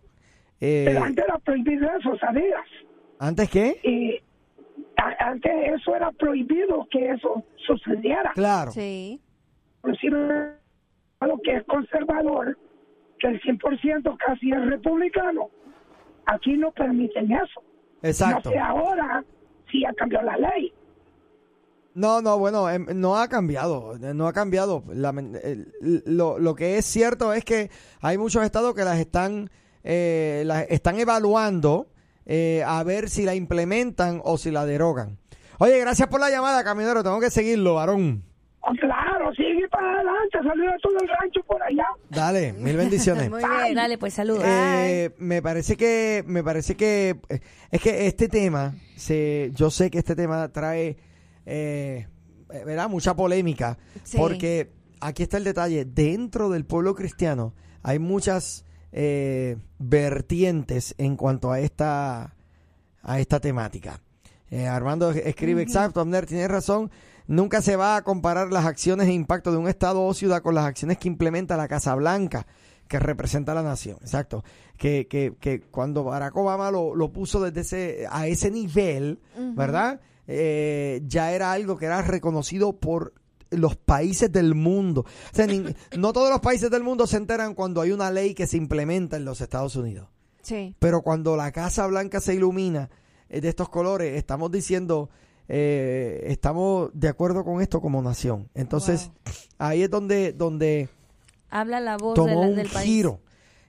[0.61, 2.65] Eh, pero antes era prohibido eso, ¿sabías?
[3.19, 3.79] ¿Antes qué?
[3.83, 4.21] Y
[4.97, 8.31] a- antes eso era prohibido que eso sucediera.
[8.35, 8.71] Claro.
[8.71, 9.19] Sí.
[9.77, 10.53] Inclusive
[11.21, 12.55] lo que es conservador,
[13.19, 15.49] que el 100% casi es republicano,
[16.27, 17.63] aquí no permiten eso.
[18.03, 18.49] Exacto.
[18.49, 19.23] No sé ahora
[19.71, 20.71] si ha cambiado la ley.
[21.97, 24.83] No, no, bueno, em, no ha cambiado, eh, no ha cambiado.
[24.87, 25.73] Lamen- el-
[26.05, 29.49] lo, lo que es cierto es que hay muchos estados que las están,
[29.83, 31.87] eh, las están evaluando
[32.27, 35.17] eh, a ver si la implementan o si la derogan.
[35.59, 37.01] Oye, gracias por la llamada, caminero.
[37.01, 38.23] Tengo que seguirlo, varón.
[38.59, 41.85] Oh, claro, sigue para adelante, saluda a todo el rancho por allá.
[42.09, 43.29] Dale, mil bendiciones.
[43.29, 43.75] Muy bien.
[43.75, 44.43] Dale, pues saludos.
[44.45, 47.39] Eh, me parece que me parece que eh,
[47.71, 50.97] es que este tema se yo sé que este tema trae eh,
[51.47, 52.07] eh,
[52.49, 52.89] ¿verdad?
[52.89, 54.17] mucha polémica Sí.
[54.17, 61.51] porque aquí está el detalle dentro del pueblo cristiano hay muchas eh, vertientes en cuanto
[61.51, 62.35] a esta
[63.01, 64.01] a esta temática
[64.49, 66.89] Eh, Armando escribe exacto Abner tienes razón
[67.27, 70.55] nunca se va a comparar las acciones e impacto de un estado o ciudad con
[70.55, 72.45] las acciones que implementa la Casa Blanca
[72.87, 74.45] que representa a la nación, exacto.
[74.77, 79.19] Que, que, que cuando Barack Obama lo, lo puso desde ese, a ese nivel,
[79.57, 79.99] ¿verdad?
[80.27, 83.13] Eh, ya era algo que era reconocido por
[83.49, 85.01] los países del mundo.
[85.01, 85.63] O sea, ni-
[85.97, 89.15] no todos los países del mundo se enteran cuando hay una ley que se implementa
[89.17, 90.09] en los Estados Unidos.
[90.41, 90.75] Sí.
[90.79, 92.89] Pero cuando la Casa Blanca se ilumina
[93.29, 95.09] eh, de estos colores, estamos diciendo,
[95.47, 98.49] eh, estamos de acuerdo con esto como nación.
[98.53, 99.11] Entonces,
[99.57, 100.89] ahí es donde, donde
[101.49, 102.85] Habla la voz de tomó la- un del país.
[102.85, 103.21] giro.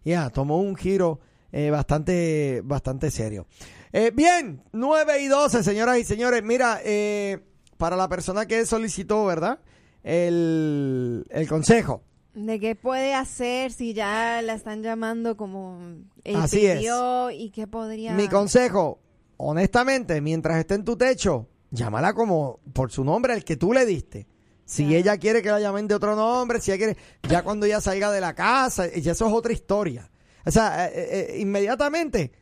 [0.05, 1.21] Ya, tomó un giro
[1.53, 3.47] eh, bastante, bastante serio.
[3.93, 6.43] Eh, bien, 9 y 12, señoras y señores.
[6.43, 7.39] Mira, eh,
[7.77, 9.61] para la persona que solicitó, ¿verdad?
[10.03, 12.03] El, el consejo.
[12.35, 15.81] ¿De qué puede hacer si ya la están llamando como
[16.23, 16.79] ella Así es.
[16.79, 19.01] pidió y qué podría Mi consejo,
[19.39, 23.85] honestamente, mientras esté en tu techo, llámala como por su nombre al que tú le
[23.87, 24.29] diste.
[24.65, 26.97] Si ella quiere que la llamen de otro nombre, si ella quiere,
[27.29, 30.11] ya cuando ella salga de la casa, ya eso es otra historia.
[30.45, 32.33] O sea, eh, eh, inmediatamente,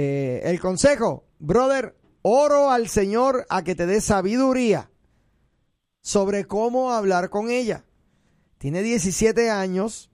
[0.00, 4.92] eh, el consejo, brother, oro al Señor a que te dé sabiduría
[6.02, 7.84] sobre cómo hablar con ella.
[8.58, 10.08] Tiene 17 años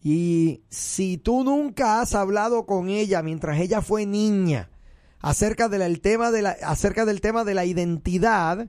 [0.00, 4.70] y si tú nunca has hablado con ella mientras ella fue niña
[5.18, 8.68] acerca, de tema de la, acerca del tema de la identidad,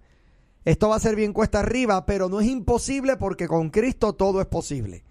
[0.63, 4.41] esto va a ser bien cuesta arriba, pero no es imposible porque con Cristo todo
[4.41, 5.04] es posible.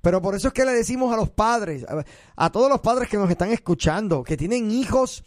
[0.00, 2.04] Pero por eso es que le decimos a los padres, a,
[2.36, 5.24] a todos los padres que nos están escuchando, que tienen hijos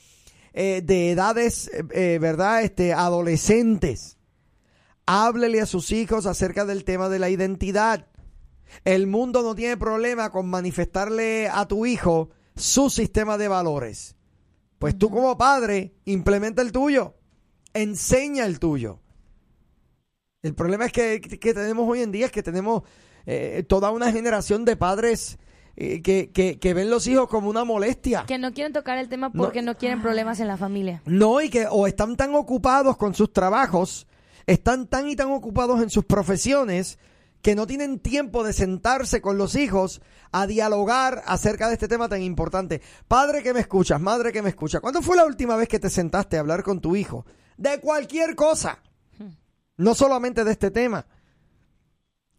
[0.53, 2.63] eh, de edades, eh, eh, ¿verdad?
[2.63, 4.17] Este, adolescentes.
[5.05, 8.07] Háblele a sus hijos acerca del tema de la identidad.
[8.83, 14.15] El mundo no tiene problema con manifestarle a tu hijo su sistema de valores.
[14.77, 17.15] Pues tú como padre, implementa el tuyo.
[17.73, 18.99] Enseña el tuyo.
[20.41, 22.83] El problema es que, que tenemos hoy en día es que tenemos
[23.25, 25.37] eh, toda una generación de padres
[25.75, 28.25] eh, que, que- que ven los hijos como una molestia.
[28.27, 31.01] Que no quieren tocar el tema porque no, quieren problemas en la familia.
[31.05, 34.07] No, y que o están tan ocupados con sus trabajos,
[34.45, 36.99] están tan y tan ocupados en sus profesiones,
[37.41, 42.07] que no tienen tiempo de sentarse con los hijos a dialogar acerca de este tema
[42.07, 42.81] tan importante.
[43.07, 45.89] Padre que me escuchas, madre que me escucha, ¿cuándo fue la última vez que te
[45.89, 47.25] sentaste a hablar con tu hijo?
[47.57, 48.79] De cualquier cosa,
[49.77, 51.05] no solamente de este tema.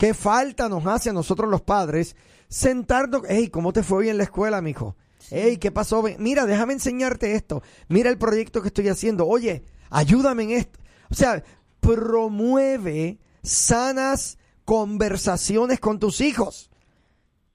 [0.02, 2.16] ¿Qué falta nos hace a nosotros los padres
[2.48, 3.22] sentarnos?
[3.28, 4.96] Hey, ¿cómo te fue hoy en la escuela, mijo?
[5.30, 6.02] Hey, ¿qué pasó?
[6.18, 7.62] Mira, déjame enseñarte esto.
[7.86, 9.28] Mira el proyecto que estoy haciendo.
[9.28, 10.80] Oye, ayúdame en esto.
[11.08, 11.44] O sea,
[11.78, 16.68] promueve sanas conversaciones con tus hijos.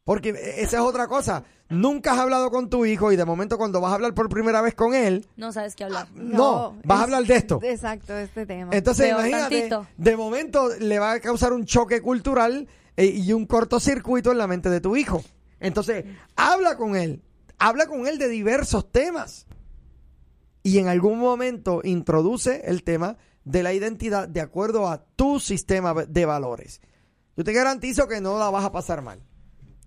[0.05, 1.43] Porque esa es otra cosa.
[1.69, 4.62] Nunca has hablado con tu hijo y de momento cuando vas a hablar por primera
[4.62, 6.08] vez con él, No sabes qué hablar.
[6.15, 7.60] no, vas a hablar de esto.
[7.62, 8.71] Exacto, este tema.
[8.73, 9.88] Entonces, imagínate, tantito.
[9.97, 14.47] de momento le va a causar un choque cultural eh, y un cortocircuito en la
[14.47, 15.23] mente de tu hijo.
[15.60, 16.06] Entonces,
[16.38, 17.21] habla con él,
[17.58, 19.45] habla con él de diversos temas.
[20.63, 25.93] y en algún momento introduce el tema de la identidad de acuerdo a tu sistema
[25.93, 26.82] de valores.
[27.38, 29.21] Yo te garantizo que no la vas a pasar mal.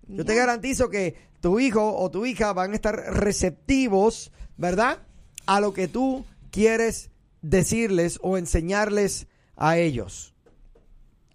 [0.08, 4.98] Yo te garantizo que tu hijo o tu hija van a estar receptivos, ¿verdad?
[5.46, 7.10] A lo que tú quieres
[7.42, 9.26] decirles o enseñarles
[9.56, 10.34] a ellos.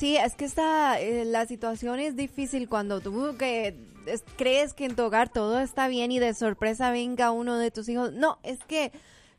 [0.00, 4.86] Sí, es que esta, eh, la situación es difícil cuando tú que es- crees que
[4.86, 8.10] en tu hogar todo está bien y de sorpresa venga uno de tus hijos.
[8.14, 8.92] No, es que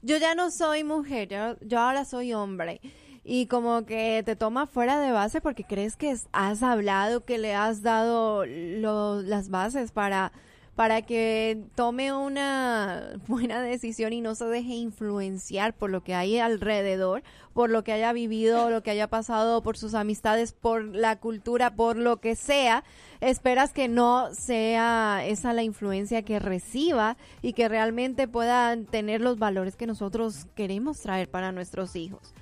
[0.03, 2.79] yo ya no soy mujer, yo, yo ahora soy hombre.
[3.23, 7.55] Y como que te toma fuera de base porque crees que has hablado, que le
[7.55, 10.31] has dado lo- las bases para,
[10.75, 16.39] para que tome una buena decisión y no se deje influenciar por lo que hay
[16.39, 21.17] alrededor, por lo que haya vivido, lo que haya pasado, por sus amistades, por la
[21.17, 22.83] cultura, por lo que sea,
[23.19, 29.37] esperas que no sea esa la influencia que reciba y que realmente puedan tener los
[29.37, 32.33] valores que nosotros queremos traer para nuestros hijos.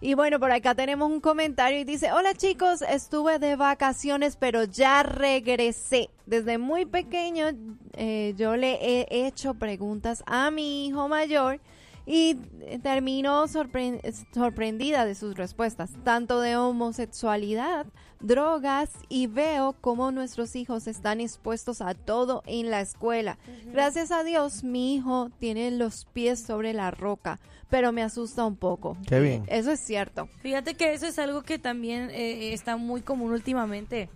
[0.00, 4.62] Y bueno, por acá tenemos un comentario y dice, hola chicos, estuve de vacaciones pero
[4.64, 6.10] ya regresé.
[6.24, 7.46] Desde muy pequeño
[7.94, 11.60] eh, yo le he hecho preguntas a mi hijo mayor
[12.06, 14.00] y eh, termino sorpre-
[14.32, 17.86] sorprendida de sus respuestas, tanto de homosexualidad,
[18.20, 23.38] drogas y veo cómo nuestros hijos están expuestos a todo en la escuela.
[23.66, 27.38] Gracias a Dios mi hijo tiene los pies sobre la roca,
[27.70, 28.96] pero me asusta un poco.
[29.06, 29.44] Qué bien.
[29.46, 30.28] Eso es cierto.
[30.42, 34.08] Fíjate que eso es algo que también eh, está muy común últimamente,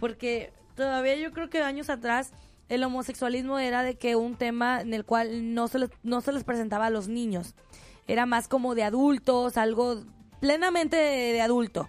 [0.00, 2.32] porque todavía yo creo que años atrás
[2.68, 6.32] el homosexualismo era de que un tema en el cual no se les, no se
[6.32, 7.54] les presentaba a los niños,
[8.08, 10.02] era más como de adultos, algo
[10.40, 11.88] plenamente de, de adulto,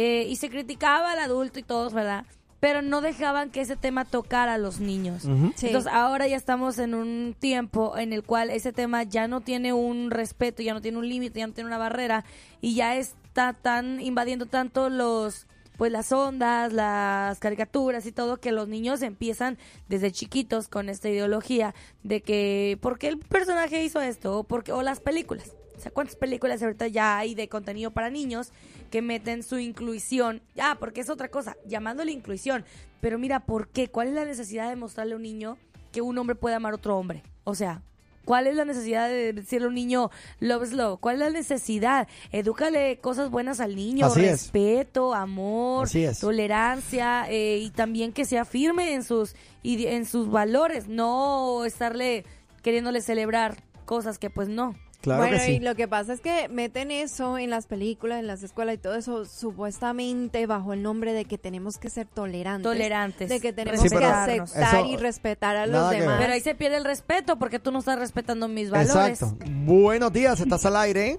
[0.00, 2.24] Eh, y se criticaba al adulto y todos, ¿verdad?
[2.60, 5.22] Pero no dejaban que ese tema tocara a los niños.
[5.56, 5.66] Sí.
[5.66, 9.72] Entonces ahora ya estamos en un tiempo en el cual ese tema ya no tiene
[9.72, 12.24] un respeto, ya no tiene un límite, ya no tiene una barrera
[12.60, 18.52] y ya está tan invadiendo tanto los pues las ondas, las caricaturas y todo que
[18.52, 19.58] los niños empiezan
[19.88, 24.38] desde chiquitos con esta ideología de que ¿por qué el personaje hizo esto?
[24.38, 25.57] o porque o las películas.
[25.78, 28.50] O sea, ¿cuántas películas ahorita ya hay de contenido para niños
[28.90, 30.42] que meten su inclusión?
[30.56, 32.64] Ya, porque es otra cosa, llamándole inclusión.
[33.00, 33.88] Pero mira, ¿por qué?
[33.88, 35.56] ¿Cuál es la necesidad de mostrarle a un niño
[35.92, 37.22] que un hombre puede amar a otro hombre?
[37.44, 37.80] O sea,
[38.24, 40.10] ¿cuál es la necesidad de decirle a un niño
[40.40, 40.98] love is love?
[40.98, 42.08] ¿Cuál es la necesidad?
[42.32, 44.30] Edúcale cosas buenas al niño, Así es.
[44.32, 46.18] respeto, amor, Así es.
[46.18, 52.24] tolerancia eh, y también que sea firme en sus en sus valores, no estarle
[52.62, 54.74] queriéndole celebrar cosas que pues no.
[55.00, 55.52] Claro bueno, que sí.
[55.52, 58.78] y lo que pasa es que meten eso en las películas, en las escuelas y
[58.78, 62.64] todo eso, supuestamente bajo el nombre de que tenemos que ser tolerantes.
[62.64, 66.16] Tolerantes, De que tenemos Sí, que aceptar eso- y respetar a los demás.
[66.20, 69.22] Pero ahí se pierde el respeto porque tú no estás respetando mis valores.
[69.22, 69.34] Exacto.
[69.64, 71.18] Buenos días, estás al aire.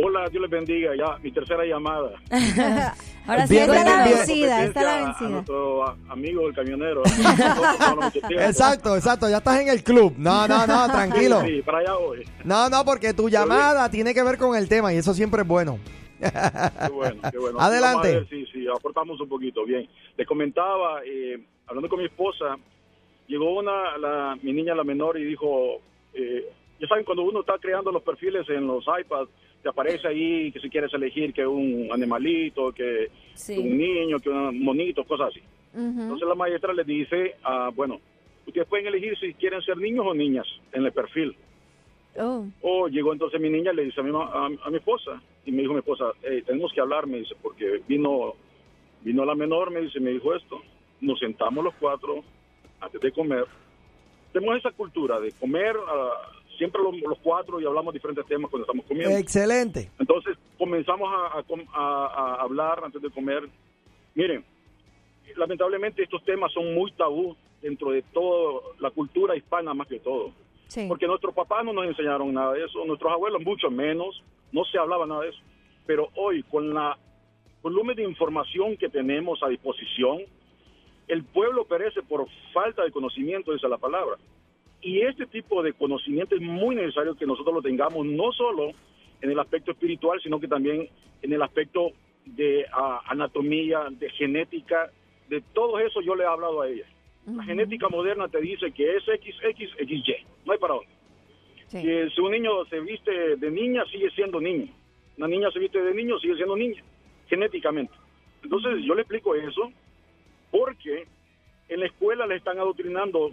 [0.00, 0.94] Hola, Dios les bendiga.
[0.96, 2.10] Ya, mi tercera llamada.
[3.26, 4.16] Ahora sí, Bien, Esta es la bien.
[4.18, 5.28] vencida, esta es la A- A vencida.
[5.28, 7.02] nuestro amigo el camionero.
[8.30, 10.14] Exacto, exacto, ya estás en el club.
[10.16, 11.40] No, no, no, tranquilo.
[11.42, 12.24] Sí, para allá voy.
[12.44, 15.48] No, no, porque tu llamada tiene que ver con el tema y eso siempre es
[15.48, 15.78] bueno.
[16.18, 17.58] Qué bueno, qué bueno.
[17.60, 18.12] Adelante.
[18.14, 19.64] Ver, sí, sí, aportamos un poquito.
[19.64, 19.86] Bien.
[20.16, 22.56] Les comentaba, eh, hablando con mi esposa,
[23.26, 25.80] llegó una, la, mi niña, la menor, y dijo,
[26.14, 29.28] eh, ya saben, cuando uno está creando los perfiles en los iPads,
[29.62, 33.58] te aparece ahí que si quieres elegir que un animalito, que Sí.
[33.58, 35.40] un niño, que un monito, cosas así.
[35.74, 38.00] Entonces la maestra les dice, ah, bueno,
[38.46, 41.36] ustedes pueden elegir si quieren ser niños o niñas en el perfil.
[42.20, 45.52] Oh, O llegó entonces mi niña, le dice a mi, a, a mi esposa, y
[45.52, 48.34] me dijo mi esposa, "Hey, tenemos que hablar, me dice, porque vino,
[49.02, 50.60] vino la menor, me dice, me dijo esto,
[51.00, 52.24] nos sentamos los cuatro
[52.80, 53.44] antes de comer.
[54.32, 58.64] Tenemos esa cultura de comer ah, siempre los, los cuatro y hablamos diferentes temas cuando
[58.64, 59.16] estamos comiendo.
[59.16, 59.90] Excelente.
[59.98, 62.06] Entonces comenzamos a, a com- a-
[62.38, 63.48] a hablar antes de comer.
[64.14, 64.44] Miren,
[65.36, 70.32] lamentablemente estos temas son muy tabú dentro de toda la cultura hispana más que todo.
[70.68, 70.86] sí.
[70.88, 74.78] Porque nuestros papás no nos enseñaron nada de eso, nuestros abuelos mucho menos, no se
[74.78, 75.40] hablaba nada de eso.
[75.86, 76.98] Pero hoy, con la
[77.62, 80.22] volumen de información que tenemos a disposición,
[81.08, 84.16] el pueblo perece por falta de conocimiento, dice la palabra.
[84.80, 88.70] Y este tipo de conocimiento es muy necesario que nosotros lo tengamos, no solo
[89.20, 90.88] en el aspecto espiritual, sino que también
[91.22, 91.92] en el aspecto
[92.24, 94.90] de ah, anatomía, de genética,
[95.28, 96.86] de todo eso yo le he hablado a ella.
[97.26, 100.14] La genética moderna te dice que es XX, XY,
[100.46, 100.88] no hay para dónde.
[101.66, 101.82] sí.
[101.82, 104.72] Que si un niño se viste de niña, sigue siendo niño.
[105.18, 106.82] Una niña se viste de niño, sigue siendo niña,
[107.28, 107.92] genéticamente.
[108.42, 109.70] Entonces yo le explico eso
[110.50, 111.06] porque
[111.68, 113.32] en la escuela le están adoctrinando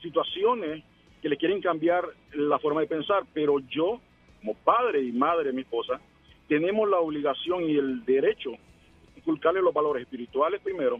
[0.00, 0.82] situaciones
[1.22, 4.00] que le quieren cambiar la forma de pensar, pero yo,
[4.40, 6.00] como padre y madre de mi esposa,
[6.48, 8.58] tenemos la obligación y el derecho de
[9.20, 10.98] inculcarle los valores espirituales primero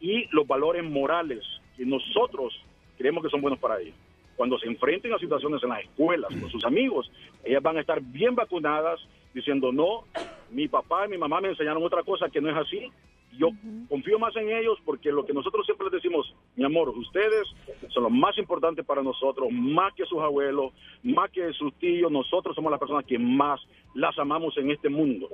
[0.00, 1.44] y los valores morales
[1.76, 2.54] que nosotros
[2.96, 3.94] creemos que son buenos para ellos.
[4.36, 7.10] Cuando se enfrenten a situaciones en las escuelas con sus amigos,
[7.42, 9.00] ellas van a estar bien vacunadas
[9.32, 10.04] diciendo, no,
[10.50, 12.90] mi papá y mi mamá me enseñaron otra cosa que no es así.
[13.38, 13.50] Yo
[13.88, 17.46] confío más en ellos porque lo que nosotros siempre les decimos, mi amor, ustedes
[17.88, 20.72] son lo más importante para nosotros, más que sus abuelos,
[21.02, 23.60] más que sus tíos, nosotros somos las personas que más
[23.94, 25.28] las amamos en este mundo.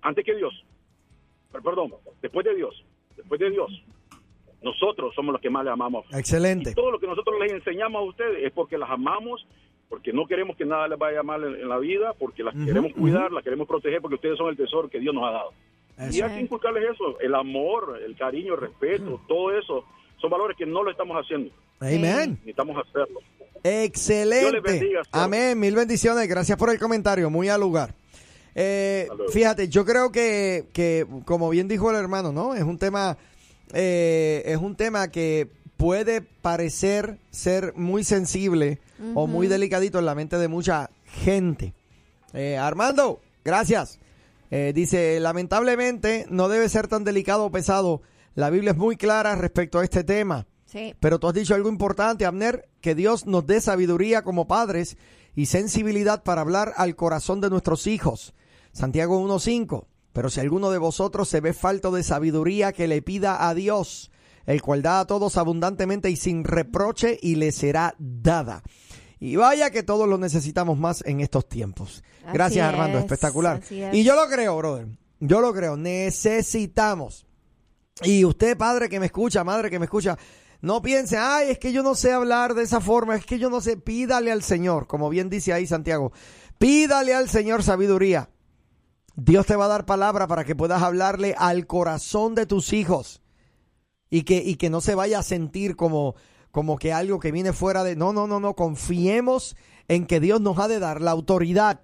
[0.00, 0.52] Antes que Dios.
[1.50, 2.84] Perdón, después de Dios,
[3.16, 3.70] después de Dios,
[4.62, 6.06] nosotros somos los que más le amamos.
[6.12, 6.70] Excelente.
[6.70, 9.46] Y todo lo que nosotros les enseñamos a ustedes es porque las amamos,
[9.88, 13.32] porque no queremos que nada les vaya mal en, la vida, porque las queremos cuidar,
[13.32, 15.52] las queremos proteger, porque ustedes son el tesoro que Dios nos ha dado.
[15.98, 19.84] Y hay que inculcarles eso, el amor, el cariño, el respeto, todo eso,
[20.20, 22.32] son valores que no lo estamos haciendo, Amen.
[22.32, 23.20] necesitamos hacerlo.
[23.62, 24.52] Dios Excelente.
[24.52, 25.24] les bendiga, siervo.
[25.24, 25.60] Amén.
[25.60, 26.28] Mil bendiciones.
[26.28, 27.30] Gracias por el comentario.
[27.30, 27.94] Muy al lugar.
[28.54, 32.54] Eh, fíjate, yo creo que, que, como bien dijo el hermano, ¿no?
[32.54, 33.16] Es un tema,
[33.72, 38.78] eh, es un tema que puede parecer ser muy sensible
[39.14, 41.72] o muy delicadito en la mente de mucha gente.
[42.34, 43.98] Eh, Armando, gracias.
[44.54, 48.02] Eh, dice, lamentablemente no debe ser tan delicado o pesado.
[48.34, 50.46] La Biblia es muy clara respecto a este tema.
[50.66, 50.94] Sí.
[51.00, 54.98] Pero tú has dicho algo importante, Abner, que Dios nos dé sabiduría como padres
[55.34, 58.34] y sensibilidad para hablar al corazón de nuestros hijos.
[58.74, 59.86] Santiago 1.5.
[60.12, 64.10] Pero si alguno de vosotros se ve falto de sabiduría, que le pida a Dios,
[64.44, 68.62] el cual da a todos abundantemente y sin reproche, y le será dada.
[69.18, 72.04] Y vaya que todos lo necesitamos más en estos tiempos.
[72.24, 73.60] Así Gracias, Armando, es, espectacular.
[73.70, 73.94] es.
[73.94, 74.86] Y yo lo creo, brother.
[75.20, 75.76] Yo lo creo.
[75.76, 77.26] Necesitamos.
[78.02, 80.16] Y usted, padre que me escucha, madre que me escucha,
[80.62, 83.50] no piense, ay, es que yo no sé hablar de esa forma, es que yo
[83.50, 86.12] no sé, pídale al Señor, como bien dice ahí Santiago,
[86.58, 88.30] pídale al Señor sabiduría.
[89.14, 93.22] Dios te va a dar palabra para que puedas hablarle al corazón de tus hijos
[94.08, 96.14] y que, y que no se vaya a sentir como,
[96.50, 97.96] como que algo que viene fuera de...
[97.96, 99.56] No, no, no, no, confiemos
[99.88, 101.80] en que Dios nos ha de dar la autoridad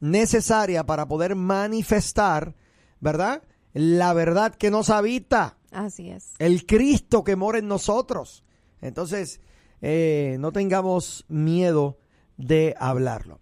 [0.00, 2.54] necesaria para poder manifestar,
[3.00, 3.42] ¿verdad?
[3.72, 6.34] La verdad que nos habita, Así es.
[6.38, 8.44] el Cristo que mora en nosotros.
[8.80, 9.40] Entonces,
[9.82, 11.98] eh, no tengamos miedo
[12.36, 13.40] de hablarlo.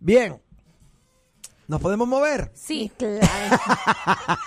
[0.00, 0.40] Bien,
[1.66, 2.50] ¿nos podemos mover?
[2.54, 2.90] Sí.
[2.96, 3.20] Claro.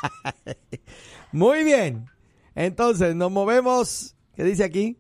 [1.32, 2.08] Muy bien.
[2.56, 4.16] Entonces, nos movemos.
[4.36, 4.98] ¿Qué dice aquí?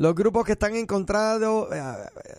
[0.00, 1.68] Los grupos que están encontrados.
[1.74, 1.82] eh,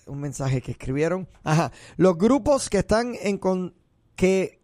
[0.08, 1.28] un mensaje que escribieron.
[1.44, 1.72] Ajá.
[1.96, 3.38] Los grupos que están en.
[3.38, 3.76] con-
[4.16, 4.60] que.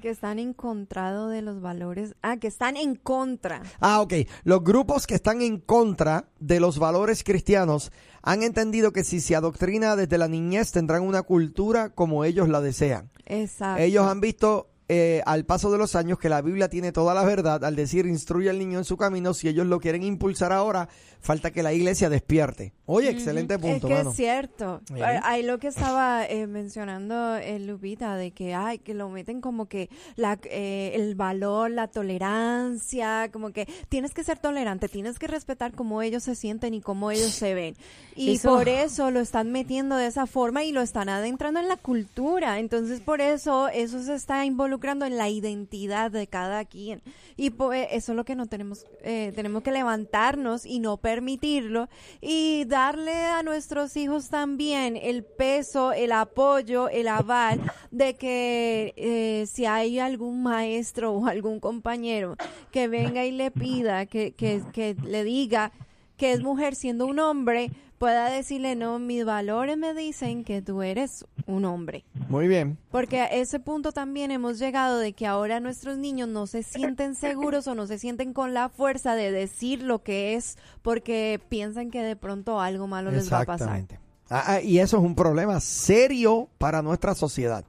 [0.00, 2.14] Que están encontrado de los valores.
[2.22, 3.60] Ah, que están en contra.
[3.80, 4.14] Ah, ok.
[4.44, 7.92] Los grupos que están en contra de los valores cristianos
[8.22, 12.62] han entendido que si se adoctrina desde la niñez tendrán una cultura como ellos la
[12.62, 13.10] desean.
[13.26, 13.82] Exacto.
[13.82, 17.24] Ellos han visto eh, al paso de los años que la Biblia tiene toda la
[17.24, 19.34] verdad al decir instruye al niño en su camino.
[19.34, 20.88] Si ellos lo quieren impulsar ahora,
[21.20, 22.72] falta que la iglesia despierte.
[22.86, 24.10] Oye, excelente Es punto, que mano.
[24.10, 24.80] es cierto.
[24.86, 24.94] Sí.
[25.02, 29.66] Ahí lo que estaba eh, mencionando el Lupita, de que, ay, que lo meten como
[29.66, 35.26] que la, eh, el valor, la tolerancia, como que tienes que ser tolerante, tienes que
[35.26, 37.74] respetar cómo ellos se sienten y cómo ellos se ven.
[38.14, 41.66] Y Eso- por eso lo están metiendo de esa forma y lo están adentrando en
[41.68, 42.60] la cultura.
[42.60, 44.75] Entonces, por eso, eso se está involucrando
[45.06, 47.02] en la identidad de cada quien.
[47.36, 51.88] Y pues, eso es lo que no tenemos, eh, tenemos que levantarnos y no permitirlo
[52.20, 57.60] y darle a nuestros hijos también el peso, el apoyo, el aval
[57.90, 62.36] de que eh, si hay algún maestro o algún compañero
[62.70, 65.72] que venga y le pida, que, que, que le diga
[66.16, 70.82] que es mujer siendo un hombre, pueda decirle, no, mis valores me dicen que tú
[70.82, 72.04] eres un hombre.
[72.28, 72.76] Muy bien.
[72.90, 77.14] Porque a ese punto también hemos llegado de que ahora nuestros niños no se sienten
[77.14, 81.90] seguros o no se sienten con la fuerza de decir lo que es porque piensan
[81.90, 83.68] que de pronto algo malo les va a pasar.
[83.78, 84.00] Exactamente.
[84.28, 87.64] Ah, ah, y eso es un problema serio para nuestra sociedad.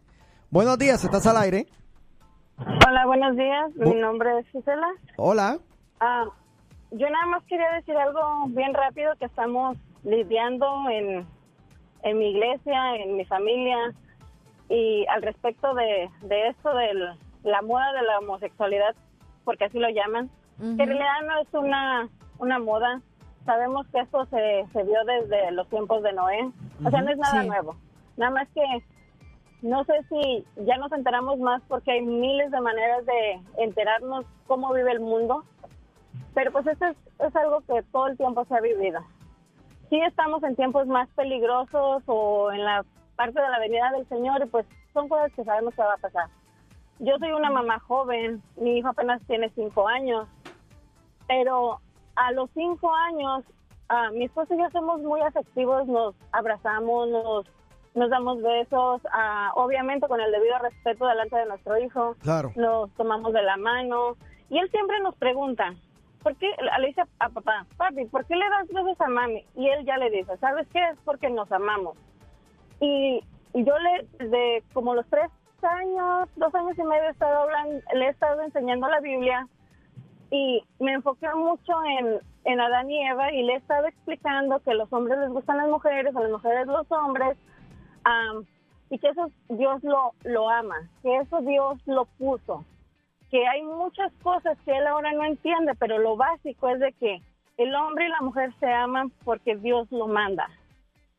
[0.49, 1.67] Buenos días, ¿estás al aire?
[2.57, 3.69] Hola, buenos días.
[3.75, 4.87] Mi Bu- nombre es Gisela.
[5.17, 5.59] Hola.
[5.99, 6.23] Ah,
[6.91, 11.27] yo nada más quería decir algo bien rápido que estamos lidiando en,
[12.03, 13.93] en mi iglesia, en mi familia,
[14.69, 16.93] y al respecto de, de esto de
[17.43, 18.95] la moda de la homosexualidad,
[19.43, 20.29] porque así lo llaman,
[20.59, 23.01] que en realidad no es una, una moda.
[23.45, 26.49] Sabemos que esto se, se vio desde los tiempos de Noé.
[26.83, 27.47] O sea, no es nada Sí.
[27.47, 27.75] nuevo.
[28.17, 28.63] Nada más que
[29.61, 34.73] no sé si ya nos enteramos más porque hay miles de maneras de enterarnos cómo
[34.73, 35.43] vive el mundo,
[36.33, 38.99] pero pues esto es, es algo que todo el tiempo se ha vivido.
[39.89, 42.83] Sí estamos en tiempos más peligrosos o en la
[43.15, 45.97] parte de la venida del Señor y pues son cosas que sabemos que va a
[45.97, 46.27] pasar.
[46.99, 50.27] Yo soy una mamá joven, mi hijo apenas tiene cinco años,
[51.27, 51.79] pero
[52.15, 53.43] a los cinco años
[53.89, 57.45] ah, mi esposo y yo somos muy afectivos, nos abrazamos, nos,
[57.95, 62.51] nos damos besos, ah, obviamente con el debido respeto delante de nuestro hijo, Claro.
[62.55, 64.15] nos tomamos de la mano
[64.49, 65.73] y él siempre nos pregunta,
[66.27, 66.47] ¿por qué?
[66.81, 69.45] Le dice a papá, papi, ¿por qué le das besos a mami?
[69.55, 70.89] Y él ya le dice, ¿sabes qué?
[70.89, 71.97] Es porque nos amamos.
[72.81, 73.23] Y,
[73.53, 77.81] y yo le, de como los tres años, dos años y medio, he estado hablando,
[77.93, 79.47] le he estado enseñando la Biblia
[80.29, 84.73] y me enfoqué mucho en, en Adán y Eva y le he estado explicando que
[84.73, 87.37] los hombres les gustan las mujeres, a las mujeres los hombres,
[88.03, 88.43] am,
[88.89, 92.65] y que eso Dios lo, lo ama, que eso Dios lo puso,
[93.29, 97.21] que hay muchas cosas que él ahora no entiende, pero lo básico es de que
[97.57, 100.49] el hombre y la mujer se aman porque Dios lo manda.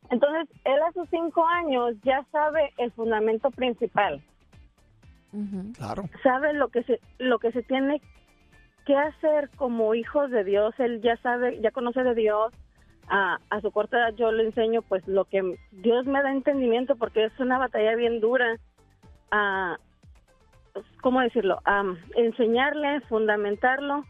[0.09, 4.21] Entonces, él a sus cinco años ya sabe el fundamento principal.
[5.77, 6.09] Claro.
[6.23, 8.01] sabe lo que se lo que se tiene
[8.87, 12.51] que hacer como hijos de Dios él ya sabe ya conoce de Dios
[13.09, 16.95] a, a su corta edad yo le enseño pues lo que Dios me da entendimiento
[16.95, 18.57] porque es una batalla bien dura
[19.29, 19.77] a
[21.01, 21.83] cómo decirlo a
[22.15, 24.05] enseñarle fundamentarlo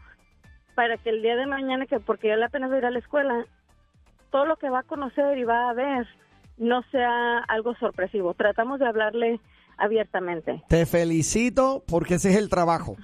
[0.74, 2.98] para que el día de mañana que porque él apenas va a ir a la
[2.98, 3.44] escuela
[4.30, 6.06] todo lo que va a conocer y va a ver
[6.56, 8.34] no sea algo sorpresivo.
[8.34, 9.40] Tratamos de hablarle
[9.78, 10.62] abiertamente.
[10.68, 12.96] Te felicito porque ese es el trabajo.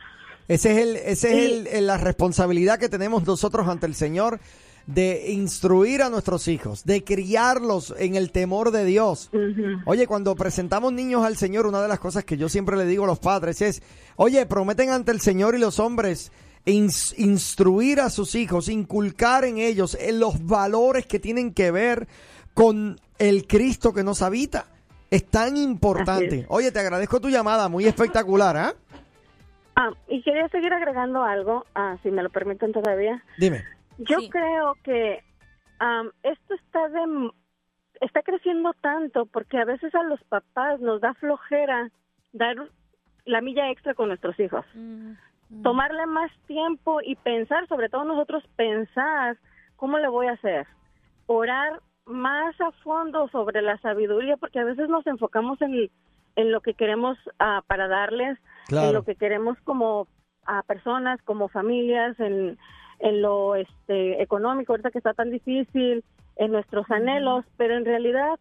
[0.46, 1.28] Ese es el, ese
[1.62, 4.38] es el- la responsabilidad que tenemos nosotros ante el Señor
[4.86, 9.30] de instruir a nuestros hijos, de criarlos en el temor de Dios.
[9.84, 13.04] Oye, cuando presentamos niños al Señor, una de las cosas que yo siempre le digo
[13.04, 13.82] a los padres es,
[14.16, 16.30] oye, prometen ante el Señor y los hombres
[16.66, 22.06] ins- instruir a sus hijos, inculcar en ellos en los valores que tienen que ver
[22.54, 24.66] con el Cristo que nos habita.
[25.10, 26.40] Es tan importante.
[26.40, 26.46] es.
[26.48, 28.74] Oye, te agradezco tu llamada, muy espectacular, ¿ah?
[29.74, 33.22] Ah, y quería seguir agregando algo, ah, si me lo permiten todavía.
[33.38, 33.64] Dime.
[33.98, 34.30] Yo Sí.
[34.30, 35.22] creo que
[35.78, 37.30] am, esto está de,
[38.00, 41.90] está creciendo tanto porque a veces a los papás nos da flojera
[42.32, 42.56] dar
[43.24, 44.64] la milla extra con nuestros hijos.
[44.74, 45.12] Mm.
[45.62, 49.38] Tomarle más tiempo y pensar, sobre todo nosotros pensar
[49.76, 50.66] cómo le voy a hacer.
[51.26, 55.90] Orar más a fondo sobre la sabiduría porque a veces nos enfocamos en,
[56.36, 58.38] en lo que queremos ah, para darles
[58.70, 60.08] en lo que queremos como
[60.44, 62.58] a personas, como familias, en,
[62.98, 66.04] en lo este, económico, ahorita que está tan difícil,
[66.36, 68.38] en nuestros anhelos, pero en realidad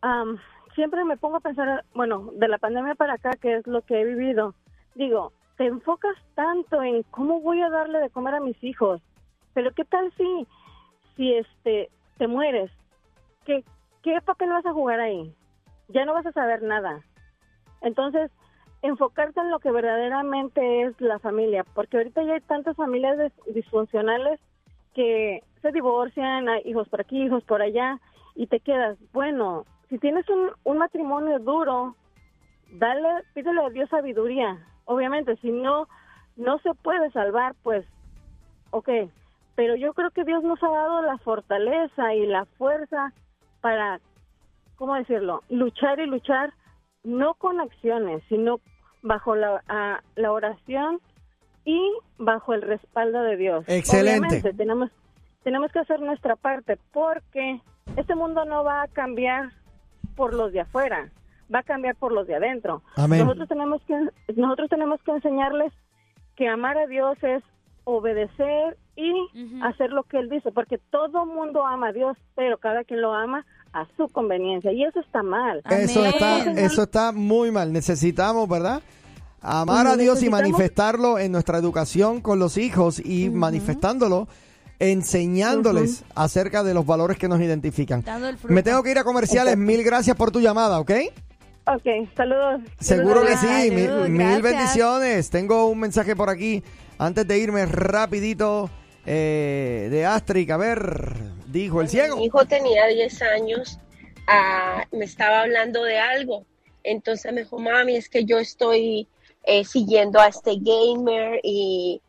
[0.00, 0.38] am,
[0.74, 4.00] siempre me pongo a pensar, bueno, de la pandemia para acá, que es lo que
[4.00, 4.54] he vivido,
[4.94, 9.00] digo, te enfocas tanto en cómo voy a darle de comer a mis hijos,
[9.52, 10.46] pero ¿qué tal si,
[11.16, 12.70] si este, te mueres?
[13.44, 13.64] ¿Qué,
[14.02, 15.32] ¿Qué papel vas a jugar ahí?
[15.88, 17.00] Ya no vas a saber nada.
[17.82, 18.30] Entonces,
[18.84, 23.54] enfocarte en lo que verdaderamente es la familia, porque ahorita ya hay tantas familias dis-
[23.54, 24.38] disfuncionales
[24.94, 27.98] que se divorcian, hay hijos por aquí, hijos por allá,
[28.34, 31.96] y te quedas, bueno, si tienes un, un matrimonio duro,
[32.72, 34.58] dale, pídele a Dios sabiduría.
[34.84, 35.88] Obviamente, si no,
[36.36, 37.86] no se puede salvar, pues,
[38.70, 38.90] ok,
[39.54, 43.14] pero yo creo que Dios nos ha dado la fortaleza y la fuerza
[43.62, 43.98] para,
[44.76, 45.42] ¿cómo decirlo?
[45.48, 46.52] Luchar y luchar,
[47.02, 48.60] no con acciones, sino
[49.04, 50.98] bajo la, a- la oración
[51.64, 51.80] y
[52.18, 53.64] bajo el respaldo de Dios.
[53.68, 54.18] Excelente.
[54.26, 54.90] Obviamente, tenemos,
[55.44, 57.60] tenemos que hacer nuestra parte porque
[57.96, 59.52] este mundo no va a cambiar
[60.16, 61.10] por los de afuera,
[61.54, 62.82] va a cambiar por los de adentro.
[62.96, 63.20] Amén.
[63.20, 63.94] Nosotros tenemos que
[64.36, 65.72] nosotros tenemos que enseñarles
[66.36, 67.42] que amar a Dios es
[67.84, 69.12] obedecer y
[69.62, 73.12] hacer lo que él dice, porque todo mundo ama a Dios, pero cada quien lo
[73.12, 73.44] ama
[73.74, 75.60] a su conveniencia y eso está mal.
[75.68, 77.72] Eso está, eso está muy mal.
[77.72, 78.80] Necesitamos, ¿verdad?
[79.42, 84.28] Amar a Dios y manifestarlo en nuestra educación con los hijos y manifestándolo,
[84.78, 88.02] enseñándoles acerca de los valores que nos identifican.
[88.44, 89.58] Me tengo que ir a comerciales.
[89.58, 90.92] Mil gracias por tu llamada, ¿ok?
[91.66, 92.60] Ok, saludos.
[92.78, 93.46] Seguro que sí.
[93.46, 95.30] Salud, Mil, bendiciones.
[95.30, 96.62] Tengo un mensaje por aquí.
[96.96, 98.70] Antes de irme rapidito
[99.04, 100.50] eh, de Astrid.
[100.50, 101.14] A ver,
[101.60, 102.16] dijo el ciego.
[102.16, 103.78] Mi hijo tenía 10 años,
[104.26, 106.44] ah, me estaba hablando de algo.
[106.82, 109.08] Entonces me dijo, mami, es que yo estoy
[109.44, 112.00] eh, siguiendo a este gamer y,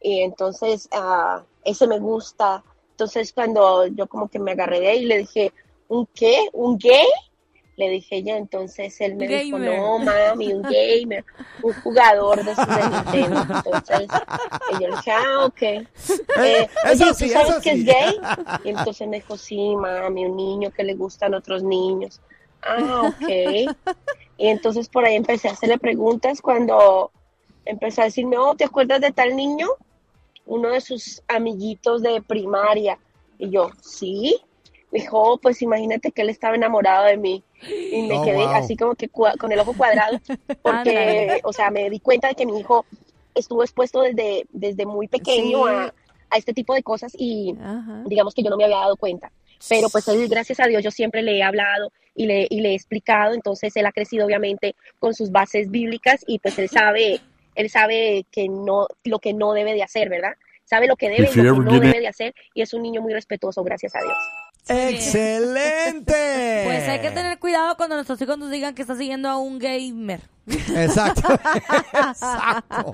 [0.00, 2.62] y entonces ah, ese me gusta.
[2.92, 5.52] Entonces cuando yo como que me agarré de ahí le dije,
[5.88, 6.48] ¿un qué?
[6.52, 7.06] ¿Un gay?
[7.76, 9.80] Le dije ya, entonces él me dijo, Gamer.
[9.80, 11.24] no, mami, un gamer,
[11.62, 13.40] un jugador de, de Nintendo.
[13.40, 14.08] Entonces
[14.70, 15.62] y yo le dije, ah, ok.
[16.44, 18.16] Eh, eso oye, ¿tú sí, sabes que es gay?
[18.64, 22.20] Y entonces me dijo, sí, mami, un niño que le gustan otros niños.
[22.62, 23.74] Ah, ok.
[24.38, 27.10] Y entonces por ahí empecé a hacerle preguntas cuando
[27.64, 29.68] empezó a decirme, oh, ¿te acuerdas de tal niño?
[30.46, 32.98] Uno de sus amiguitos de primaria.
[33.38, 34.40] Y yo, sí.
[34.92, 37.42] Me dijo, "Oh, pues imagínate que él estaba enamorado de mí.
[37.90, 38.54] Y me Oh, quedé wow.
[38.54, 40.18] así como que con el ojo cuadrado,
[40.62, 42.86] porque, o sea, me di cuenta de que mi hijo
[43.34, 45.72] estuvo expuesto desde, desde muy pequeño Sí.
[45.72, 45.94] a,
[46.30, 48.02] a este tipo de cosas y Ajá.
[48.06, 49.32] digamos que yo no me había dado cuenta.
[49.68, 52.70] Pero pues él, gracias a Dios, yo siempre le he hablado y le, y le
[52.70, 57.20] he explicado, entonces él ha crecido obviamente con sus bases bíblicas y pues él sabe,
[57.54, 60.32] él sabe que no, lo que no debe de hacer, ¿verdad?
[60.64, 63.00] Sabe lo que debe y lo que no debe de hacer y es un niño
[63.02, 64.16] muy respetuoso, gracias a Dios.
[64.68, 66.62] ¡Excelente!
[66.66, 69.58] Pues hay que tener cuidado cuando nuestros hijos nos digan que está siguiendo a un
[69.58, 70.20] gamer.
[70.46, 71.22] Exacto.
[71.92, 72.92] Exacto.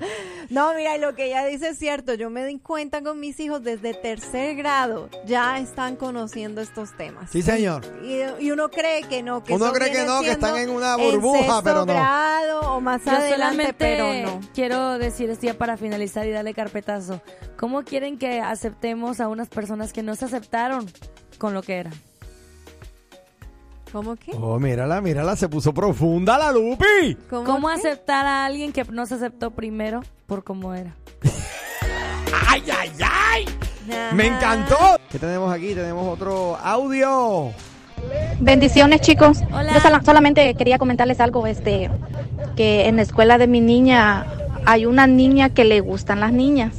[0.49, 2.13] No, mira, y lo que ella dice es cierto.
[2.13, 5.09] Yo me di cuenta con mis hijos desde tercer grado.
[5.25, 7.29] Ya están conociendo estos temas.
[7.31, 7.83] Sí, señor.
[8.03, 10.95] Y, y uno cree que no, que Uno cree que no, que están en una
[10.95, 11.93] en burbuja, sexto pero no.
[11.93, 14.41] grado o más Yo adelante, pero no.
[14.53, 17.21] quiero decir esto ya para finalizar y darle carpetazo.
[17.57, 20.85] ¿Cómo quieren que aceptemos a unas personas que no se aceptaron
[21.39, 21.93] con lo que eran?
[23.91, 24.31] ¿Cómo que?
[24.33, 27.17] Oh, mírala, mírala, se puso profunda la Lupi.
[27.27, 27.73] ¿Cómo, ¿Cómo qué?
[27.73, 30.93] aceptar a alguien que no se aceptó primero por cómo era?
[32.47, 33.45] ¡Ay, ay, ay!
[34.13, 34.77] ¡Me encantó!
[35.11, 35.73] ¿Qué tenemos aquí?
[35.73, 37.51] Tenemos otro audio.
[38.39, 39.39] Bendiciones chicos.
[39.51, 39.73] Hola.
[39.73, 41.89] Yo sola- solamente quería comentarles algo, este,
[42.55, 44.27] que en la escuela de mi niña
[44.65, 46.75] hay una niña que le gustan las niñas.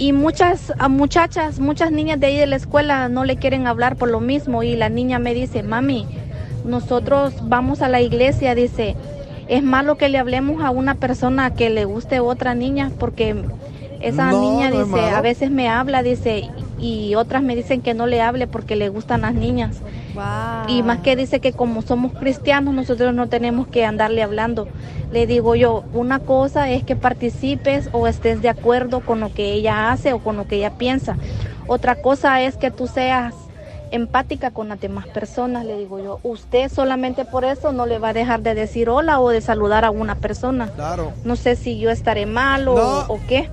[0.00, 3.98] Y muchas a muchachas, muchas niñas de ahí de la escuela no le quieren hablar
[3.98, 4.62] por lo mismo.
[4.62, 6.08] Y la niña me dice, mami,
[6.62, 8.98] nosotros vamos a la iglesia, dice,
[9.46, 13.50] es malo que le hablemos a una persona que le guste otra niña porque
[13.98, 17.94] esa No, niña no dice, a veces me habla, dice, y otras me dicen que
[17.94, 19.76] no le hable porque le gustan las niñas.
[20.68, 24.66] Y más que dice que como somos cristianos, nosotros no tenemos que andarle hablando.
[25.12, 29.52] Le digo yo, una cosa es que participes o estés de acuerdo con lo que
[29.52, 31.16] ella hace o con lo que ella piensa.
[31.66, 33.34] Otra cosa es que tú seas
[33.92, 36.20] empática con las demás personas, le digo yo.
[36.22, 39.84] Usted solamente por eso no le va a dejar de decir hola o de saludar
[39.84, 40.68] a una persona.
[40.76, 41.12] Claro.
[41.24, 43.00] No sé si yo estaré mal o, No.
[43.08, 43.50] o qué.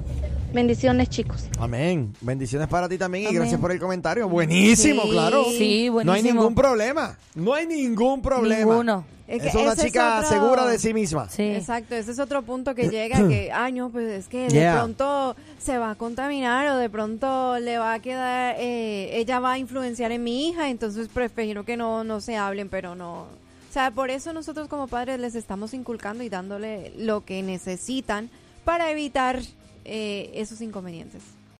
[0.54, 1.46] Bendiciones, chicos.
[1.60, 2.14] Amén.
[2.22, 4.28] Bendiciones para ti también y gracias por el comentario.
[4.30, 5.10] Buenísimo, Sí.
[5.12, 5.44] claro.
[5.46, 6.04] Sí, buenísimo.
[6.04, 7.18] No hay ningún problema.
[7.36, 8.60] No hay ningún problema.
[8.72, 9.06] Ninguno.
[9.28, 11.28] Es que Es una es chica otro- segura de sí misma.
[11.30, 11.44] Sí.
[11.44, 14.76] Exacto, ese es otro punto que llega que, ay no, pues es que de Yeah.
[14.78, 19.52] pronto se va a contaminar o de pronto le va a quedar, eh, ella va
[19.54, 23.24] a influenciar en mi hija, entonces prefiero que no, no se hablen, pero no.
[23.70, 28.30] O sea, por eso nosotros como padres les estamos inculcando y dándole lo que necesitan
[28.64, 29.42] para evitar
[29.88, 31.24] eh, esos inconvenientes.